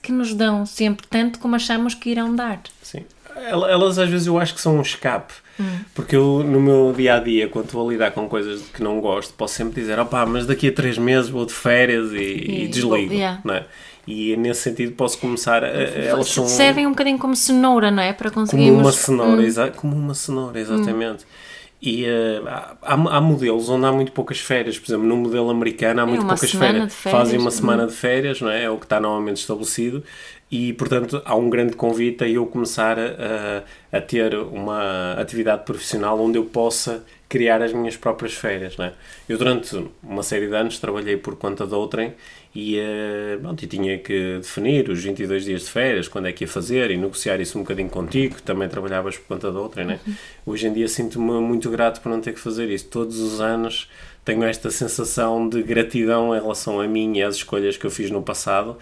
[0.00, 2.60] que nos dão sempre tanto como achamos que irão dar?
[2.82, 3.04] Sim.
[3.36, 5.34] Elas às vezes eu acho que são um escape.
[5.60, 5.80] Hum.
[5.94, 9.34] Porque eu, no meu dia a dia, quando vou lidar com coisas que não gosto,
[9.34, 12.68] posso sempre dizer: opá, mas daqui a três meses vou de férias e, e, e
[12.68, 13.12] desligo.
[13.12, 13.40] Yeah.
[13.44, 13.66] Não é?
[14.06, 18.12] E nesse sentido posso começar a, elas são servem um bocadinho como cenoura, não é?
[18.12, 19.72] Para conseguirmos como uma cenoura, hum.
[19.76, 21.24] como uma cenoura, exatamente.
[21.24, 21.52] Hum.
[21.80, 26.00] E uh, há, há, modelos onde há muito poucas férias, por exemplo, no modelo americano
[26.00, 26.94] há é muito poucas férias.
[26.94, 27.20] férias.
[27.20, 27.86] Fazem uma semana hum.
[27.88, 28.64] de férias, não é?
[28.64, 30.02] É o que está normalmente estabelecido.
[30.50, 36.20] E, portanto, há um grande convite a eu começar a, a ter uma atividade profissional
[36.20, 38.92] onde eu possa criar as minhas próprias férias, não é?
[39.26, 42.12] Eu, durante uma série de anos, trabalhei por conta de outrem
[42.54, 46.44] e, uh, bom, e tinha que definir os 22 dias de férias, quando é que
[46.44, 49.98] ia fazer e negociar isso um bocadinho contigo, também trabalhavas por conta de outra, né?
[50.06, 50.14] Uhum.
[50.46, 52.86] Hoje em dia sinto-me muito grato por não ter que fazer isso.
[52.88, 53.88] Todos os anos
[54.22, 58.10] tenho esta sensação de gratidão em relação a mim e às escolhas que eu fiz
[58.10, 58.76] no passado,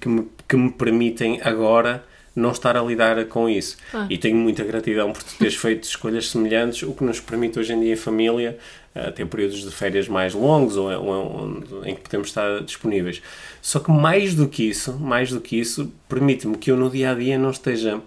[0.00, 3.76] que me, que me permitem agora não estar a lidar com isso.
[3.92, 4.06] Ah.
[4.08, 7.80] E tenho muita gratidão por teres feito escolhas semelhantes, o que nos permite hoje em
[7.80, 8.56] dia em família
[8.96, 13.22] uh, ter períodos de férias mais longos ou, ou, ou, em que podemos estar disponíveis.
[13.60, 17.10] Só que mais do que isso, mais do que isso, permite-me que eu no dia
[17.10, 18.00] a dia não esteja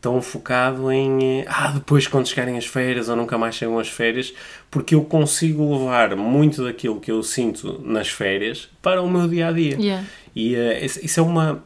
[0.00, 3.88] tão focado em eh, ah, depois quando chegarem as férias ou nunca mais chegam as
[3.88, 4.34] férias,
[4.70, 9.48] porque eu consigo levar muito daquilo que eu sinto nas férias para o meu dia
[9.48, 9.78] a dia.
[9.80, 10.06] Yeah.
[10.36, 11.62] E uh, isso é uma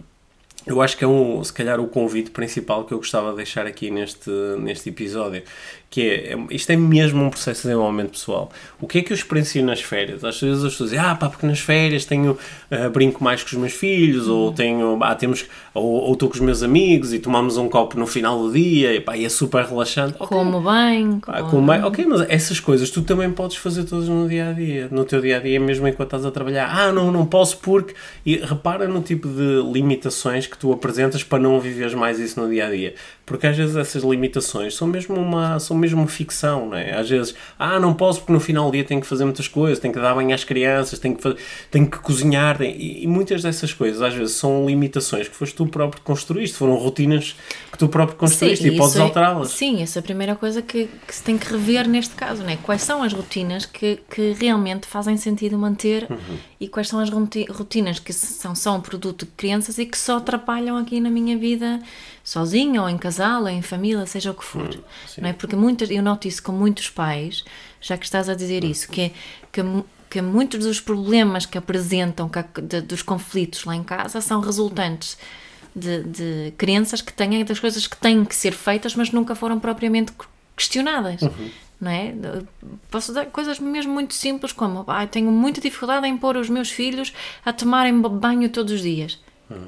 [0.69, 3.67] eu acho que é um, se calhar o convite principal que eu gostava de deixar
[3.67, 5.43] aqui neste, neste episódio,
[5.91, 8.51] que é, é, isto é mesmo um processo de desenvolvimento pessoal.
[8.81, 10.23] O que é que eu experiencio nas férias?
[10.23, 13.49] Às vezes as pessoas dizem, ah pá, porque nas férias tenho, uh, brinco mais com
[13.49, 17.57] os meus filhos, ou tenho, ah, temos, ou estou com os meus amigos e tomamos
[17.57, 20.15] um copo no final do dia, e pá, e é super relaxante.
[20.15, 20.27] Okay.
[20.27, 21.21] Como bem.
[21.27, 21.83] Ah, como bem.
[21.83, 25.89] Ok, mas essas coisas tu também podes fazer todas no dia-a-dia, no teu dia-a-dia, mesmo
[25.89, 26.69] enquanto estás a trabalhar.
[26.71, 27.95] Ah, não, não posso porque...
[28.27, 32.49] E repara no tipo de limitações que tu apresentas para não viveres mais isso no
[32.49, 32.95] dia-a-dia.
[33.25, 36.97] Porque às vezes essas limitações são mesmo uma, são mesmo uma ficção, não é?
[36.97, 39.79] Às vezes, ah, não posso porque no final do dia tenho que fazer muitas coisas,
[39.79, 41.37] tenho que dar banho às crianças, tenho que,
[41.71, 45.67] tenho que cozinhar, e, e, muitas dessas coisas às vezes são limitações que foste tu
[45.67, 47.37] próprio que construíste, foram rotinas
[47.71, 49.51] que tu próprio construíste sim, e podes é, alterá-las.
[49.51, 52.51] Sim, essa é a primeira coisa que, que, se tem que rever neste caso, não
[52.51, 52.57] é?
[52.57, 56.39] Quais são as rotinas que, que realmente fazem sentido manter uhum.
[56.59, 60.17] e quais são as rotinas que são só um produto de crianças e que só
[60.17, 60.48] atrapalham
[60.79, 61.81] aqui na minha vida
[62.25, 64.75] sozinho ou em casal ou em família, seja o que for.
[64.75, 64.83] Hum,
[65.19, 65.33] não é?
[65.33, 67.45] Porque muitas, eu noto isso com muitos pais,
[67.81, 68.71] já que estás a dizer hum.
[68.71, 69.11] isso, que, é,
[69.53, 69.63] que,
[70.11, 75.17] que muitos dos problemas que apresentam, que, de, dos conflitos lá em casa, são resultantes
[75.75, 79.59] de, de crenças que têm, das coisas que têm que ser feitas, mas nunca foram
[79.59, 80.13] propriamente
[80.57, 81.23] questionadas.
[81.23, 81.51] Uhum.
[81.81, 82.13] Não é?
[82.91, 86.71] Posso dar coisas mesmo muito simples, como ah, tenho muita dificuldade em pôr os meus
[86.71, 87.13] filhos
[87.45, 89.21] a tomarem banho todos os dias.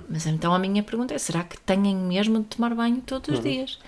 [0.08, 3.36] Mas então a minha pergunta é: será que têm mesmo de tomar banho todos os
[3.36, 3.42] uhum.
[3.42, 3.78] dias?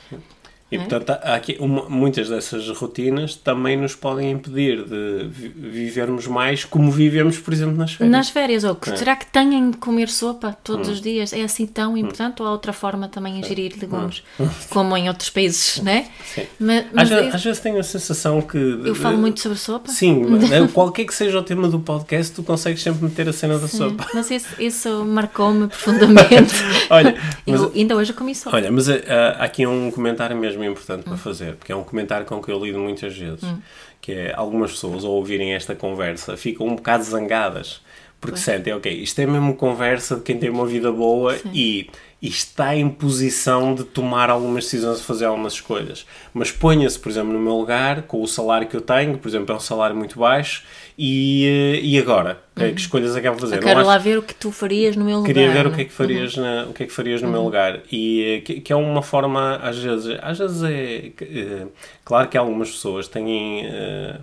[0.72, 0.78] E, é?
[0.78, 7.38] portanto, aqui uma, muitas dessas rotinas também nos podem impedir de vivermos mais como vivemos,
[7.38, 8.11] por exemplo, nas férias.
[8.11, 8.96] Nas férias, ou é.
[8.96, 10.92] será que têm de comer sopa todos hum.
[10.92, 11.35] os dias?
[11.35, 12.40] É assim tão importante?
[12.40, 12.46] Hum.
[12.46, 14.48] Ou há outra forma também ingerir legumes, hum.
[14.70, 16.06] como em outros países, né?
[16.24, 16.46] Sim.
[16.58, 18.56] Mas, mas às, eu, vezes, às, vezes tenho a sensação que.
[18.56, 19.90] Eu falo muito sobre sopa?
[19.90, 20.24] Sim,
[20.72, 23.76] qualquer que seja o tema do podcast, tu consegues sempre meter a cena da Sim,
[23.76, 24.06] sopa.
[24.14, 26.54] Mas isso, isso marcou-me profundamente.
[26.88, 27.14] olha,
[27.46, 28.56] mas, eu, ainda hoje comi sopa.
[28.56, 29.02] Olha, mas uh,
[29.38, 32.64] aqui um comentário mesmo mesmo importante para fazer, porque é um comentário com que eu
[32.64, 33.59] lido muitas vezes, hum.
[34.01, 37.81] que é algumas pessoas ao ouvirem esta conversa ficam um bocado zangadas,
[38.20, 38.42] porque Ué.
[38.42, 41.51] sentem, ok, isto é mesmo conversa de quem tem uma vida boa Sim.
[41.53, 41.90] e
[42.22, 46.07] e está em posição de tomar algumas decisões, de fazer algumas escolhas.
[46.33, 49.53] Mas ponha-se, por exemplo, no meu lugar, com o salário que eu tenho, por exemplo,
[49.53, 50.62] é um salário muito baixo,
[50.96, 52.40] e, eh, e agora?
[52.57, 52.74] Uhum.
[52.74, 53.57] Que escolhas acabo é de fazer?
[53.57, 54.05] Eu quero Não lá acho...
[54.05, 55.26] ver o que tu farias no meu lugar.
[55.35, 56.42] Queria ver o que é que farias, uhum.
[56.42, 57.33] na, o que é que farias no uhum.
[57.33, 57.81] meu lugar.
[57.90, 61.12] E eh, que, que, é uma forma, às vezes, às vezes é.
[61.20, 61.66] é
[62.05, 63.66] claro que algumas pessoas têm.
[63.66, 64.20] Uh,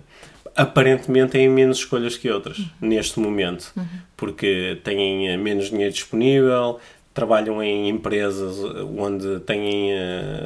[0.56, 2.68] aparentemente têm menos escolhas que outras uhum.
[2.80, 3.84] neste momento, uhum.
[4.16, 6.80] porque têm menos dinheiro disponível,
[7.14, 8.58] trabalham em empresas
[8.96, 9.90] onde têm,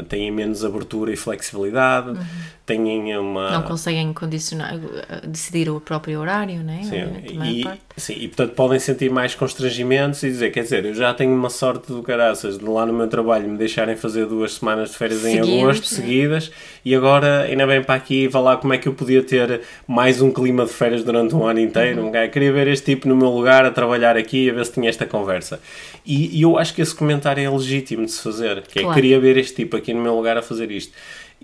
[0.09, 2.25] têm menos abertura e flexibilidade, uhum.
[2.67, 3.51] Têm uma...
[3.51, 6.81] Não conseguem condicionar, eh, decidir o próprio horário, né?
[6.83, 7.65] Sim, e,
[7.97, 11.51] sim, e portanto podem sentir mais constrangimentos e dizer, quer dizer, eu já tenho uma
[11.51, 15.25] sorte do caraças de lá no meu trabalho me deixarem fazer duas semanas de férias
[15.27, 16.01] em agosto né?
[16.01, 16.51] seguidas
[16.85, 20.23] e agora ainda bem para aqui vá lá como é que eu podia ter mais
[20.23, 22.13] um clima de férias durante um ano inteiro, uhum.
[22.33, 25.05] queria ver este tipo no meu lugar a trabalhar aqui a ver se tinha esta
[25.05, 25.61] conversa.
[26.07, 28.99] E, e eu acho que esse comentário é legítimo de se fazer, que é, claro.
[28.99, 30.93] é queria ver este tipo aqui no meu lugar a fazer isto.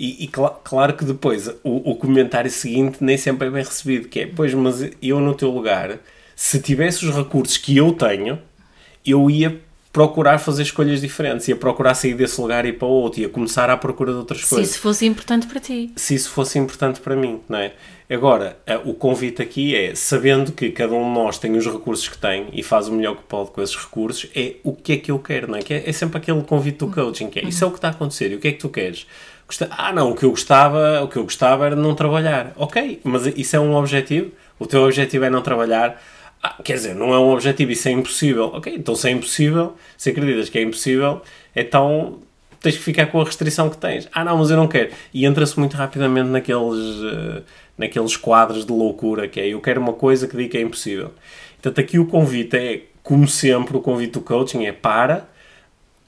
[0.01, 4.09] E, e cl claro que depois o, o, comentário seguinte nem sempre é bem recebido,
[4.09, 5.99] que é, pois, mas eu no teu lugar,
[6.35, 8.39] se tivesse os recursos que eu tenho,
[9.05, 9.61] eu ia
[9.93, 13.69] procurar fazer escolhas diferentes, ia procurar sair desse lugar e ir para outro, ia começar
[13.69, 14.69] à procura de outras coisas.
[14.69, 15.91] Se isso fosse importante para ti.
[15.97, 17.75] Se isso fosse importante para mim, não é?
[18.09, 22.17] Agora, o convite aqui é, sabendo que cada um de nós tem os recursos que
[22.17, 25.11] tem e faz o melhor que pode com esses recursos, é o que é que
[25.11, 25.63] eu quero, não é?
[25.63, 27.89] Que é, é sempre aquele convite do coaching, que é, isso é o que está
[27.89, 29.07] a acontecer, e o que é que tu queres?
[29.71, 32.53] Ah, não, o que eu gostava, o que eu gostava era não trabalhar.
[32.57, 34.31] Ok, mas isso é um objetivo?
[34.59, 36.01] O teu objetivo é não trabalhar?
[36.43, 38.47] Ah, quer dizer, não é um objetivo, isso é impossível.
[38.55, 41.23] Ok, então se é impossível, se acreditas que é impossível,
[41.55, 42.19] então
[42.61, 44.09] tens que ficar com a restrição que tens.
[44.13, 44.91] Ah, não, mas eu não quero.
[45.13, 47.43] E entra-se muito rapidamente naqueles, uh,
[47.77, 51.13] naqueles quadros de loucura que é eu quero uma coisa que diga que é impossível.
[51.61, 55.29] Portanto, aqui o convite é, como sempre, o convite do coaching é para,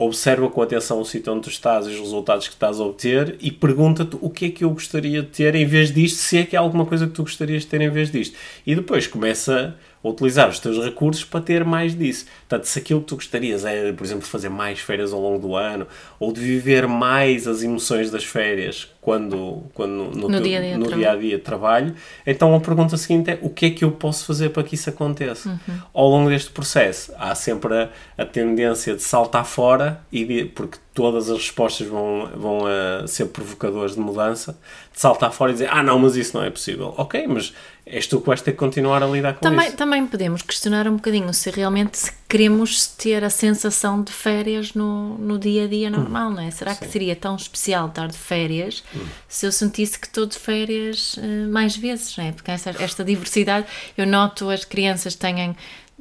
[0.06, 3.36] observa com atenção o sítio onde tu estás e os resultados que estás a obter
[3.40, 6.44] e pergunta-te o que é que eu gostaria de ter em vez disto, se é
[6.44, 8.36] que há alguma coisa que tu gostarias de ter em vez disto.
[8.66, 12.26] E depois começa a utilizar os teus recursos para ter mais disso.
[12.48, 15.56] Portanto, se aquilo que tu gostarias é, por exemplo, fazer mais férias ao longo do
[15.56, 15.86] ano
[16.20, 20.86] ou de viver mais as emoções das férias quando, quando no, no, dia, -dia no
[20.86, 21.92] dia a dia de trabalho,
[22.24, 24.88] então a pergunta seguinte é o que é que eu posso fazer para que isso
[24.88, 25.48] aconteça?
[25.48, 25.78] Uhum.
[25.92, 31.28] Ao longo deste processo, há sempre a, a tendência de saltar fora, e porque todas
[31.28, 34.56] as respostas vão, vão uh, ser provocadores de mudança,
[34.92, 36.94] de saltar fora e dizer, ah não, mas isso não é possível.
[36.96, 37.52] Ok, mas
[37.84, 39.76] és tu que vais ter que continuar a lidar com Também, isso.
[39.76, 41.98] também podemos questionar um bocadinho se realmente
[42.32, 46.50] queremos ter a sensação de férias no, no dia a dia normal, não é?
[46.50, 48.82] Será que seria tão especial estar de férias
[49.28, 52.32] se eu sentisse que estou de férias eh, mais vezes, não é?
[52.32, 53.66] Porque esta, esta diversidade,
[53.98, 55.54] eu noto as crianças têm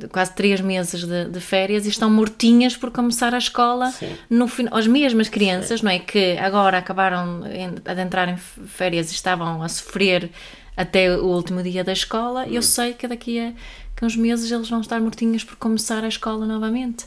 [0.09, 4.15] quase três meses de, de férias e estão mortinhas por começar a escola Sim.
[4.29, 5.99] no final, as mesmas crianças, não é?
[5.99, 10.31] Que agora acabaram de entrar em férias e estavam a sofrer
[10.77, 13.53] até o último dia da escola, eu sei que daqui a,
[14.01, 17.05] que uns meses eles vão estar mortinhos por começar a escola novamente,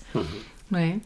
[0.70, 1.00] não é?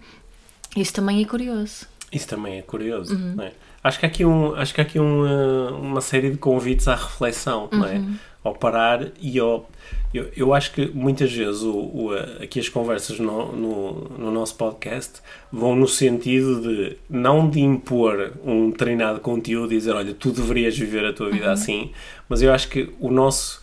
[0.76, 1.86] Isso também é curioso.
[2.12, 3.34] Isso também é curioso, Uhum.
[3.36, 3.52] não é?
[3.82, 7.68] Acho que há aqui, um, acho que aqui uma, uma série de convites à reflexão,
[7.72, 7.94] não é?
[7.94, 8.14] Uhum.
[8.44, 9.68] Ao parar e ao...
[10.12, 14.30] Eu, eu acho que muitas vezes o, o, a- aqui as conversas no, no, no
[14.30, 15.20] nosso podcast
[15.50, 20.76] vão no sentido de não de impor um treinado conteúdo e dizer, olha, tu deverias
[20.78, 21.32] viver a tua Uhum.
[21.32, 21.90] vida assim,
[22.28, 23.62] mas eu acho que o nosso,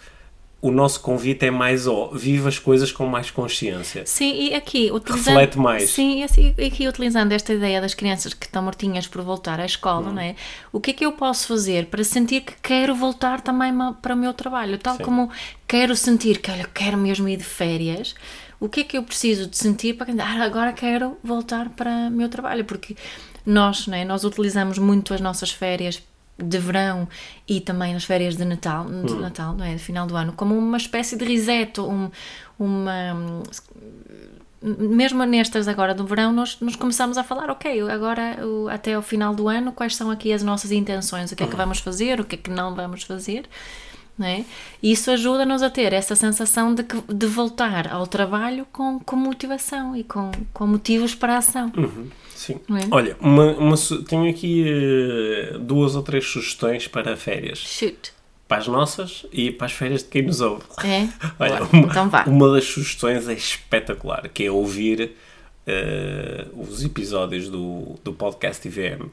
[0.66, 4.04] o nosso convite é mais, ó, viva as coisas com mais consciência.
[4.04, 5.36] Sim, e aqui utilizando.
[5.36, 5.92] Reflete mais.
[5.92, 9.60] Sim, e assim, e aqui utilizando esta ideia das crianças que estão mortinhas por voltar
[9.60, 10.36] à escola, não é?
[10.72, 14.18] O que é que eu posso fazer para sentir que quero voltar também para o
[14.18, 14.80] meu trabalho?
[14.80, 15.04] Tal Sim.
[15.04, 15.30] como
[15.68, 18.16] quero sentir que, olha, quero mesmo ir de férias,
[18.60, 22.10] o que é que eu preciso de sentir para ah, agora quero voltar para o
[22.10, 22.66] meu trabalho?
[22.66, 22.96] Porque
[23.46, 24.04] nós, não é?
[24.04, 26.02] Nós utilizamos muito as nossas férias
[26.38, 27.08] de verão
[27.48, 29.74] e também as férias de Natal, de Natal, não é?
[29.76, 32.10] De final do ano, como uma espécie de reset, um,
[32.60, 33.44] uma
[34.62, 39.02] mesmo nestas agora do verão, nós, nós começamos a falar, ok, agora o- até ao
[39.02, 42.20] final do ano, quais são aqui as nossas intenções, o que é que vamos fazer,
[42.20, 43.46] o que é que não vamos fazer,
[44.24, 44.46] é?
[44.82, 49.16] E isso ajuda-nos a ter essa sensação de, que, de voltar ao trabalho com, com
[49.16, 51.72] motivação e com, com motivos para a ação.
[52.34, 52.60] Sim.
[52.68, 52.82] Não é?
[52.92, 53.76] Olha, uma, uma
[54.08, 57.60] tenho aqui eh, duas ou três sugestões para férias.
[57.60, 58.14] Shoot.
[58.48, 60.64] Para as nossas e para as férias de quem nos ouve.
[60.84, 61.10] É?
[61.40, 62.24] Olha, uma, então vá.
[62.26, 65.12] uma das sugestões é espetacular, que é ouvir
[65.68, 69.10] eh, os episódios do, do podcast IVM.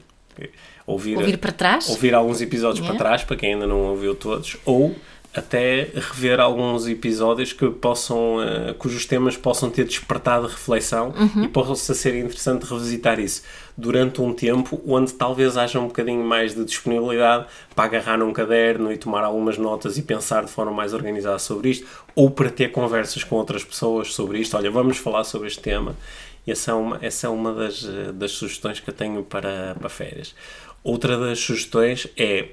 [0.85, 1.89] Ouvir, Ouvir para trás?
[1.89, 2.97] ouvir alguns episódios Yeah.
[2.97, 4.93] para trás, para quem ainda não ouviu todos, ou
[5.35, 11.45] até rever alguns episódios que possam, eh, cujos temas possam ter despertado reflexão Uhum.
[11.45, 13.41] e possa ser interessante revisitar isso
[13.75, 18.91] durante um tempo onde talvez haja um bocadinho mais de disponibilidade para agarrar num caderno
[18.93, 22.71] e tomar algumas notas e pensar de forma mais organizada sobre isto, ou para ter
[22.71, 24.55] conversas com outras pessoas sobre isto.
[24.55, 25.95] Olha, vamos falar sobre este tema.
[26.45, 29.75] E essa é uma, essa é uma das, eh, das sugestões que eu tenho para,
[29.79, 30.35] para férias.
[30.83, 32.49] Outra das sugestões é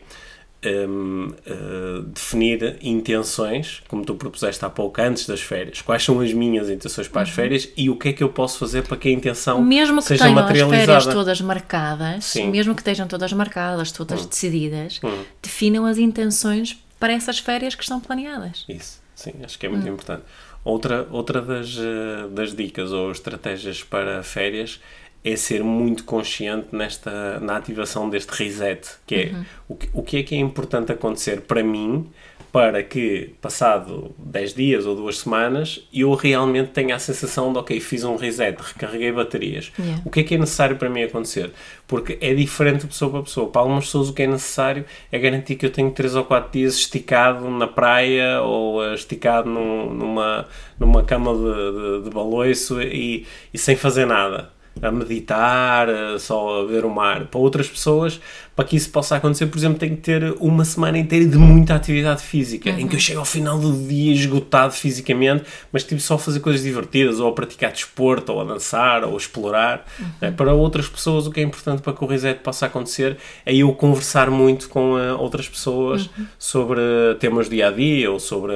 [0.65, 5.81] hum, eh, definir intenções, como tu propuseste há pouco, antes das férias.
[5.83, 8.59] Quais são as minhas intenções para as férias e o que é que eu posso
[8.59, 9.65] fazer para que a intenção Uhum.
[9.65, 10.87] Mesmo que seja tenham as materializada.
[10.87, 12.47] férias todas marcadas, Sim.
[12.47, 12.51] Hum.
[12.51, 15.01] mesmo que estejam todas marcadas, todas decididas,
[15.43, 18.65] definam as intenções para essas férias que estão planeadas.
[18.69, 20.23] Isso, sim, acho que é muito importante.
[20.65, 24.81] Outra, outra das, eh, das dicas ou estratégias para férias
[25.25, 29.35] é ser muito consciente nesta, na ativação deste reset, que é
[29.69, 32.11] o, que, o que é que é importante acontecer para mim
[32.53, 37.79] para que, passado 10 dias ou duas semanas, eu realmente tenha a sensação de, ok,
[37.81, 39.71] fiz um reset, recarreguei baterias.
[39.79, 40.03] Yeah.
[40.05, 41.53] O que é que é necessário para mim acontecer?
[41.87, 43.49] Porque é diferente de pessoa para pessoa.
[43.49, 46.51] Para algumas pessoas o que é necessário é garantir que eu tenho 3 ou 4
[46.53, 50.47] dias esticado na praia ou eh, esticado num- numa,
[50.79, 54.51] numa cama de, de, de baloiço e, e sem fazer nada.
[54.83, 57.27] A meditar, eh, só a ver o mar.
[57.27, 58.21] Para outras pessoas,
[58.55, 61.75] para que isso possa acontecer, por exemplo, tem que ter uma semana inteira de muita
[61.75, 66.15] atividade física, em que eu chego ao final do dia esgotado fisicamente, mas tipo só
[66.15, 69.87] a fazer coisas divertidas, ou a praticar desporto, ou a dançar, ou a explorar.
[70.21, 70.31] né?
[70.31, 73.73] Para outras pessoas, o que é importante para que o reset possa acontecer é eu
[73.73, 76.81] conversar muito com eh, outras pessoas sobre
[77.19, 78.53] temas do dia a dia, ou sobre,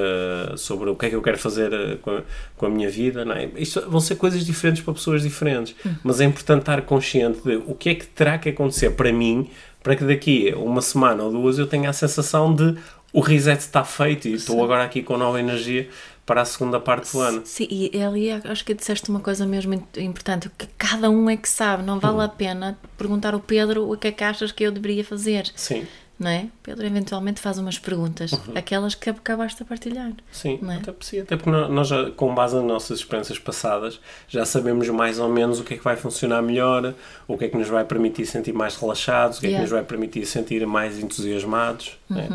[0.57, 2.21] sobre o que é que eu quero fazer eh, com a,
[2.57, 3.25] com a minha vida.
[3.25, 3.49] Não é?
[3.57, 7.73] Isto vão ser coisas diferentes para pessoas diferentes, mas é importante estar consciente de o
[7.73, 9.49] que é que terá que acontecer para mim
[9.85, 12.75] para que daqui a uma semana ou duas eu tenha a sensação de
[13.13, 15.87] o reset está feito e estou agora aqui com nova energia
[16.25, 17.43] para a segunda parte do ano.
[17.45, 21.47] Sim, e ali acho que disseste uma coisa mesmo importante, que cada um é que
[21.47, 22.21] sabe, não vale Hum.
[22.21, 25.85] a pena perguntar ao Pedro o que é que achas que eu deveria fazer, Sim,
[26.17, 26.47] não é?
[26.63, 30.11] Pedro eventualmente faz umas perguntas, aquelas que acabaste a partilhar.
[30.31, 30.75] sim, é?
[30.75, 34.87] até, sim, até porque nó- nós, já, com base nas nossas experiências passadas, já sabemos
[34.89, 36.93] mais ou menos o que é que vai funcionar melhor,
[37.27, 39.63] o que é que nos vai permitir sentir mais relaxados, o que é que Yeah.
[39.63, 41.97] nos vai permitir sentir mais entusiasmados.
[42.09, 42.27] né?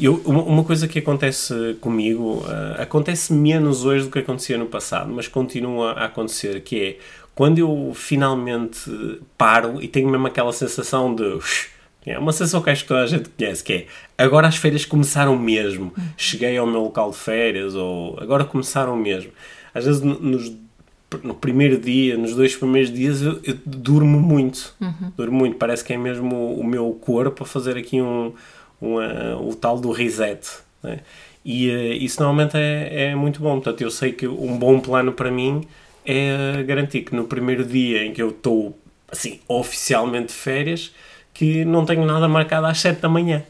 [0.00, 5.10] Eu, uma, coisa que acontece comigo, ah, acontece menos hoje do que acontecia no passado,
[5.12, 6.98] mas continua a acontecer, que é
[7.34, 11.68] quando eu finalmente paro e tenho mesmo aquela sensação de "Ux,
[12.06, 13.86] É uma sensação que acho que toda a gente conhece, que é
[14.16, 15.92] agora as férias começaram mesmo.
[16.16, 19.32] Cheguei ao meu local de férias, ou agora começaram mesmo.
[19.74, 20.52] Às vezes nos,
[21.22, 24.74] no primeiro dia, nos dois primeiros dias, eu, eu durmo muito.
[25.16, 25.56] Durmo muito.
[25.56, 28.32] Parece que é mesmo o, o meu corpo a fazer aqui um,
[28.80, 30.46] uma, o tal do reset.
[30.82, 31.00] né?
[31.44, 33.54] E eh, isso normalmente é, é muito bom.
[33.60, 35.62] Portanto, eu sei que um bom plano para mim
[36.04, 38.76] é garantir que no primeiro dia em que eu estou
[39.10, 40.92] assim, oficialmente de férias,
[41.36, 43.42] que não tenho nada marcado às 7 da manhã.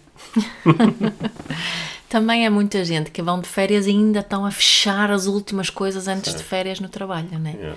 [2.08, 5.70] Também é muita gente que vão de férias e ainda estão a fechar as últimas
[5.70, 7.52] coisas antes de férias no trabalho, não é?
[7.54, 7.74] É.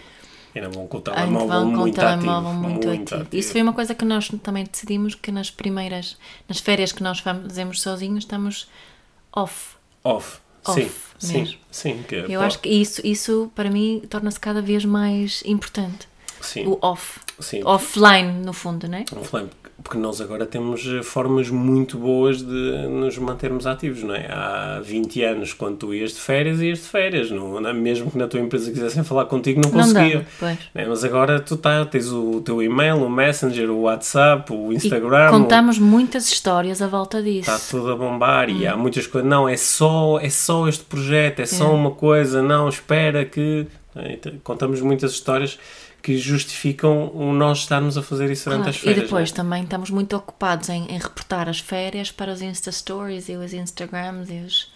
[0.55, 2.63] Ainda vão com o telemóvel vão com o muito telemóvel ativo.
[2.63, 3.27] muito, ativo.
[3.31, 7.19] Isso foi uma coisa que nós também decidimos que nas primeiras, nas férias que nós
[7.19, 8.67] fazemos sozinhos, estamos
[9.31, 9.75] off.
[10.03, 10.37] Off.
[10.65, 11.57] Off sim, sim, mesmo.
[11.71, 12.03] sim.
[12.07, 16.07] Que, Eu acho que isso, isso para mim torna-se cada vez mais importante.
[16.41, 17.19] sim, O off.
[17.39, 17.61] sim.
[17.63, 19.05] Offline, no fundo, não é?
[19.23, 19.49] Falei,
[19.83, 24.27] porque nós agora temos eh, formas muito boas de nos mantermos ativos, não é?
[24.29, 27.31] Há 20 anos, quando tu ias de férias, ias de férias.
[27.31, 30.19] Não, não- mesmo que na tua empresa quisessem falar contigo, não Não conseguia.
[30.19, 30.57] dá, pois.
[30.73, 30.85] Né?
[30.87, 35.25] Mas agora tu tá, tens o teu e-mail, o Messenger, o WhatsApp, o Instagram.
[35.25, 37.49] E o- contamos muitas histórias à volta disso.
[37.51, 39.29] Está tudo a bombar e há muitas coisas.
[39.29, 42.41] Não, é só, é só este projeto, é só uma coisa.
[42.41, 43.65] Não, espera que.
[43.95, 45.57] Então, Contamos muitas histórias
[46.01, 48.97] que justificam o nós estarmos a fazer isso durante Claro, as férias.
[48.97, 49.35] e depois né?
[49.35, 53.53] também estamos muito ocupados em, em reportar as férias para os Insta Stories e os
[53.53, 54.71] Instagrams e as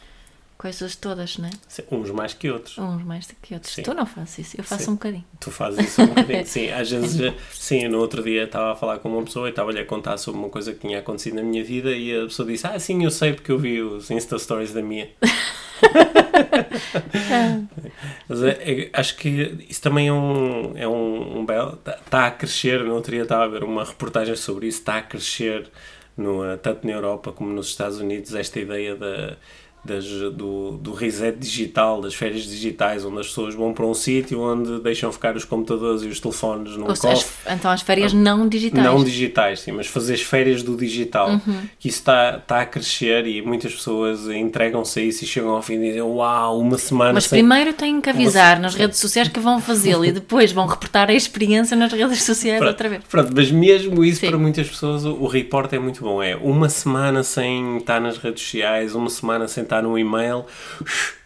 [0.57, 1.51] coisas todas, não é?
[1.67, 2.78] Sim, Uns mais que outros.
[2.78, 3.74] Uns mais que outros.
[3.74, 3.84] Sim.
[3.84, 4.91] Tu não fazes isso, eu faço Sim.
[4.91, 5.26] um bocadinho.
[5.39, 6.45] Tu fazes isso um bocadinho.
[6.45, 9.49] Sim, às vezes, eh, sim, no outro dia estava a falar com uma pessoa e
[9.49, 12.47] estava-lhe a contar sobre uma coisa que tinha acontecido na minha vida e a pessoa
[12.47, 15.09] disse: Ah, sim, eu sei porque eu vi os Insta Stories da minha.
[18.27, 21.79] Mas é- é- acho que isso também é um, é um, um belo.
[22.05, 22.84] Está a crescer.
[22.84, 24.79] No outro dia estava a ver uma reportagem sobre isso.
[24.79, 25.69] Está a crescer,
[26.17, 29.38] no, tanto na Europa como nos Estados Unidos, esta ideia da.
[29.86, 34.39] Das, do, do reset digital, das férias digitais, onde as pessoas vão para um sítio
[34.39, 37.09] onde deixam ficar os computadores e os telefones num Ou cofre.
[37.11, 38.86] as- então as férias não digitais.
[38.86, 41.31] Não digitais, sim, mas fazer as férias do digital.
[41.31, 41.63] Uhum.
[41.77, 45.61] Que isso está está a crescer e muitas pessoas entregam-se a isso e chegam ao
[45.61, 47.39] fim e dizem: Uau, uma semana Mas sem.
[47.39, 51.09] primeiro têm que avisar Você- nas redes sociais que vão fazê-lo e depois vão reportar
[51.09, 53.01] a experiência nas redes sociais Pronto, outra vez.
[53.09, 54.27] Pronto, mas mesmo isso Sim.
[54.29, 56.23] para muitas pessoas o, o report é muito bom.
[56.23, 60.45] É uma semana sem estar nas redes sociais, uma semana sem estar no e-mail,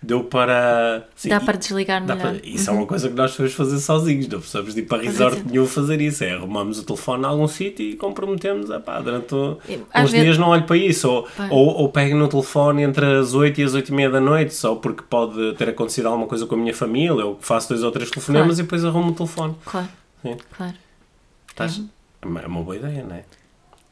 [0.02, 1.08] deu para.
[1.26, 2.34] Dá para desligar dá melhor.
[2.36, 5.04] para- isso é uma coisa que nós podemos fazer sozinhos, não precisamos de ir para
[5.04, 6.24] resort nenhum fazer isso.
[6.24, 10.26] É arrumamos o telefone a algum sítio e comprometemos, ah pá, durante o- uns vezes-
[10.26, 11.10] dias não olho para isso.
[11.10, 11.48] Ou, Pá.
[11.52, 14.54] ou, ou pego no telefone entre as 8 e as 8 e meia da noite,
[14.54, 17.92] só porque pode ter acontecido alguma coisa com a minha família, ou faço dois ou
[17.92, 18.60] três telefonemas Claro.
[18.62, 19.56] e depois arrumo o telefone.
[19.66, 19.88] Claro,
[20.22, 20.38] Sim.
[20.56, 20.74] claro.
[21.50, 21.82] Estás-
[22.22, 23.24] É é uma boa ideia, não é?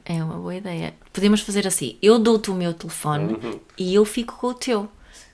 [0.05, 0.93] É uma boa ideia.
[1.11, 3.59] Podemos fazer assim: eu dou-te o meu telefone Uhum.
[3.77, 4.87] e eu fico com o teu.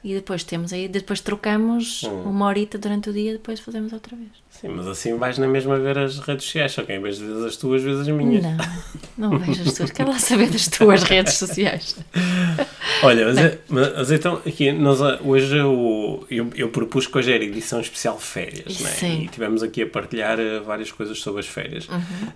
[0.04, 2.24] E depois temos aí, depois trocamos Uhum.
[2.32, 4.30] uma horita durante o dia e depois fazemos outra vez.
[4.50, 7.26] Sim, mas assim vais na mesma ver as redes sociais, só que em vez de
[7.26, 8.44] ver as tuas, vês as minhas.
[8.44, 9.92] Não, não vejo as tuas.
[9.92, 11.96] Quero lá saber das tuas redes sociais.
[13.04, 17.32] Olha, mas, é- mas então, aqui, nós, ah, hoje eu, eu, eu propus que hoje
[17.32, 18.92] era edição especial férias, não é?
[18.92, 19.16] Sim.
[19.18, 19.22] Uhum.
[19.24, 21.88] E tivemos aqui a partilhar ah, várias coisas sobre as férias.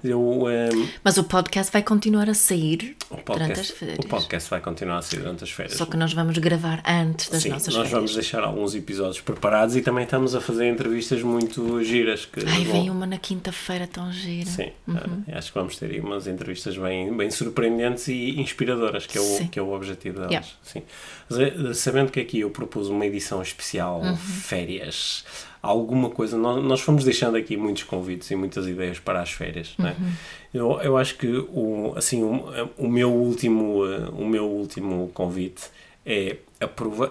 [0.03, 3.25] Eu, ah, Mas o podcast vai continuar a sair o, durante as
[3.67, 3.99] podcast, férias.
[3.99, 5.77] o podcast vai continuar a ser durante as férias.
[5.77, 7.91] Só que nós vamos gravar antes das Sim, nossas nós férias.
[7.91, 12.25] vamos deixar alguns episódios preparados e também estamos a fazer entrevistas muito giras.
[12.25, 14.45] Que Ai, vem uma na quinta-feira tão gira.
[14.49, 15.23] Sim, Uhum.
[15.31, 19.21] ah, acho que vamos ter aí umas entrevistas bem, bem surpreendentes e inspiradoras, que é
[19.21, 19.47] o, Sim.
[19.47, 20.31] que é o objetivo delas.
[20.31, 20.47] Yeah.
[20.63, 20.81] Sim.
[21.29, 24.15] Mas, eh, sabendo que aqui eu propus uma edição especial, Uhum.
[24.15, 25.25] férias,
[25.61, 29.73] alguma coisa, nós, nós fomos deixando aqui muitos convites e muitas ideias para as férias.
[29.79, 29.83] é?
[29.83, 30.11] Uhum.
[30.53, 35.63] Eu, eu acho que o, assim, o, o, meu último, eh, o meu último convite
[36.05, 36.37] é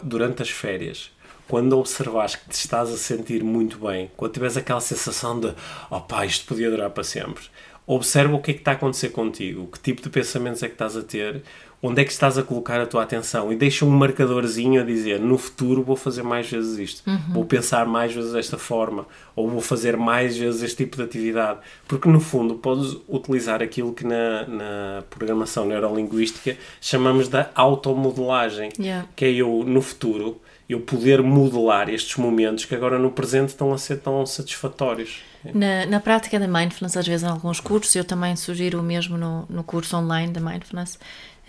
[0.03, 1.11] durante as férias.
[1.47, 5.53] Quando observares que te estás a sentir muito bem, quando tiveres aquela sensação de
[5.91, 7.45] oh pá, isto podia durar para sempre,
[7.87, 10.75] observa o que é que está a acontecer contigo, que tipo de pensamentos é que
[10.75, 11.43] estás a ter,
[11.87, 13.53] onde é que estás a colocar a tua atenção?
[13.53, 17.87] E deixa um marcadorzinho a dizer no futuro vou fazer mais vezes isto, vou pensar
[17.87, 19.07] mais vezes desta forma,
[19.37, 23.93] ou vou fazer mais vezes este tipo de atividade, porque no fundo podes utilizar aquilo
[23.93, 29.07] que na, na programação neurolinguística chamamos da automodelagem, Yeah.
[29.15, 33.73] que é eu no futuro eu poder modelar estes momentos que agora no presente estão
[33.73, 35.21] a ser tão satisfatórios.
[35.53, 39.19] Na, na prática da mindfulness, às vezes em alguns cursos, eu também sugiro o mesmo
[39.19, 40.99] no, no curso online da mindfulness,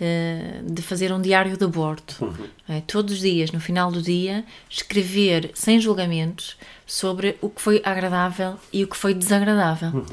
[0.00, 2.34] eh, de fazer um diário de bordo.
[2.68, 7.80] É, todos os dias, no final do dia, escrever sem julgamentos sobre o que foi
[7.84, 10.04] agradável e o que foi desagradável.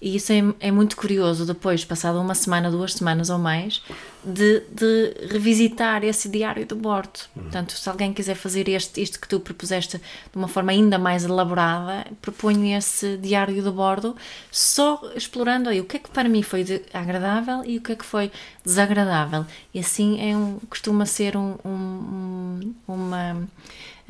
[0.00, 3.82] E isso é, é muito curioso depois, passada uma semana, duas semanas ou mais,
[4.24, 7.20] de, de revisitar esse diário de bordo.
[7.36, 7.42] Uhum.
[7.42, 11.24] Portanto, se alguém quiser fazer este, isto que tu propuseste de uma forma ainda mais
[11.24, 14.16] elaborada, proponho esse diário de bordo,
[14.50, 17.96] só explorando aí o que é que para mim foi agradável e o que é
[17.96, 18.32] que foi
[18.64, 19.44] desagradável.
[19.74, 23.48] E assim é um, costuma ser um, um, uma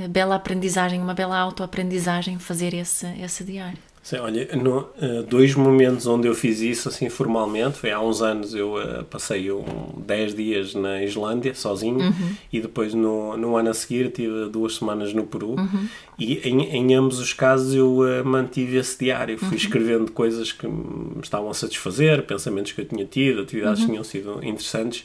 [0.08, 3.89] bela aprendizagem, uma bela autoaprendizagem fazer esse, esse diário.
[4.02, 8.22] Sim, olha, no, uh, dois momentos onde eu fiz isso assim formalmente, foi há uns
[8.22, 9.62] anos eu uh, passei um,
[10.06, 12.34] 10 dias na Islândia sozinho uhum.
[12.50, 15.86] e depois no, no ano a seguir tive duas semanas no Peru uhum.
[16.18, 19.54] e em, em, ambos os casos eu uh, mantive esse diário, fui uhum.
[19.54, 23.92] escrevendo coisas que me estavam a satisfazer, pensamentos que eu tinha tido, atividades que uhum.
[23.92, 25.04] tinham sido interessantes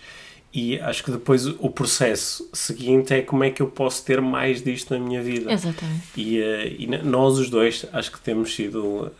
[0.56, 4.64] e acho que depois o processo seguinte é como é que eu posso ter mais
[4.64, 5.52] disto na minha vida.
[5.52, 6.04] Exatamente.
[6.16, 9.12] E, uh, e nós os dois acho que temos sido uh,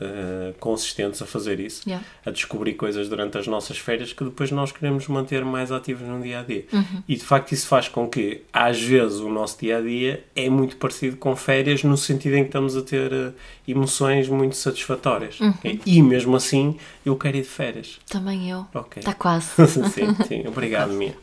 [0.62, 2.06] consistentes a fazer isso, yeah.
[2.26, 6.22] a descobrir coisas durante as nossas férias que depois nós queremos manter mais ativos no
[6.22, 6.66] dia a dia.
[6.72, 7.04] Uhum.
[7.06, 10.50] E de facto isso faz com que às vezes o nosso dia a dia é
[10.50, 13.34] muito parecido com férias no sentido em que estamos a ter uh,
[13.68, 15.38] emoções muito satisfatórias.
[15.42, 15.54] Uhum.
[15.86, 18.00] E mesmo assim eu quero ir de férias.
[18.10, 18.66] Também eu.
[18.74, 19.02] Ok.
[19.02, 19.50] Está quase.
[19.68, 20.48] sim, sim.
[20.48, 21.14] Obrigado, Mia.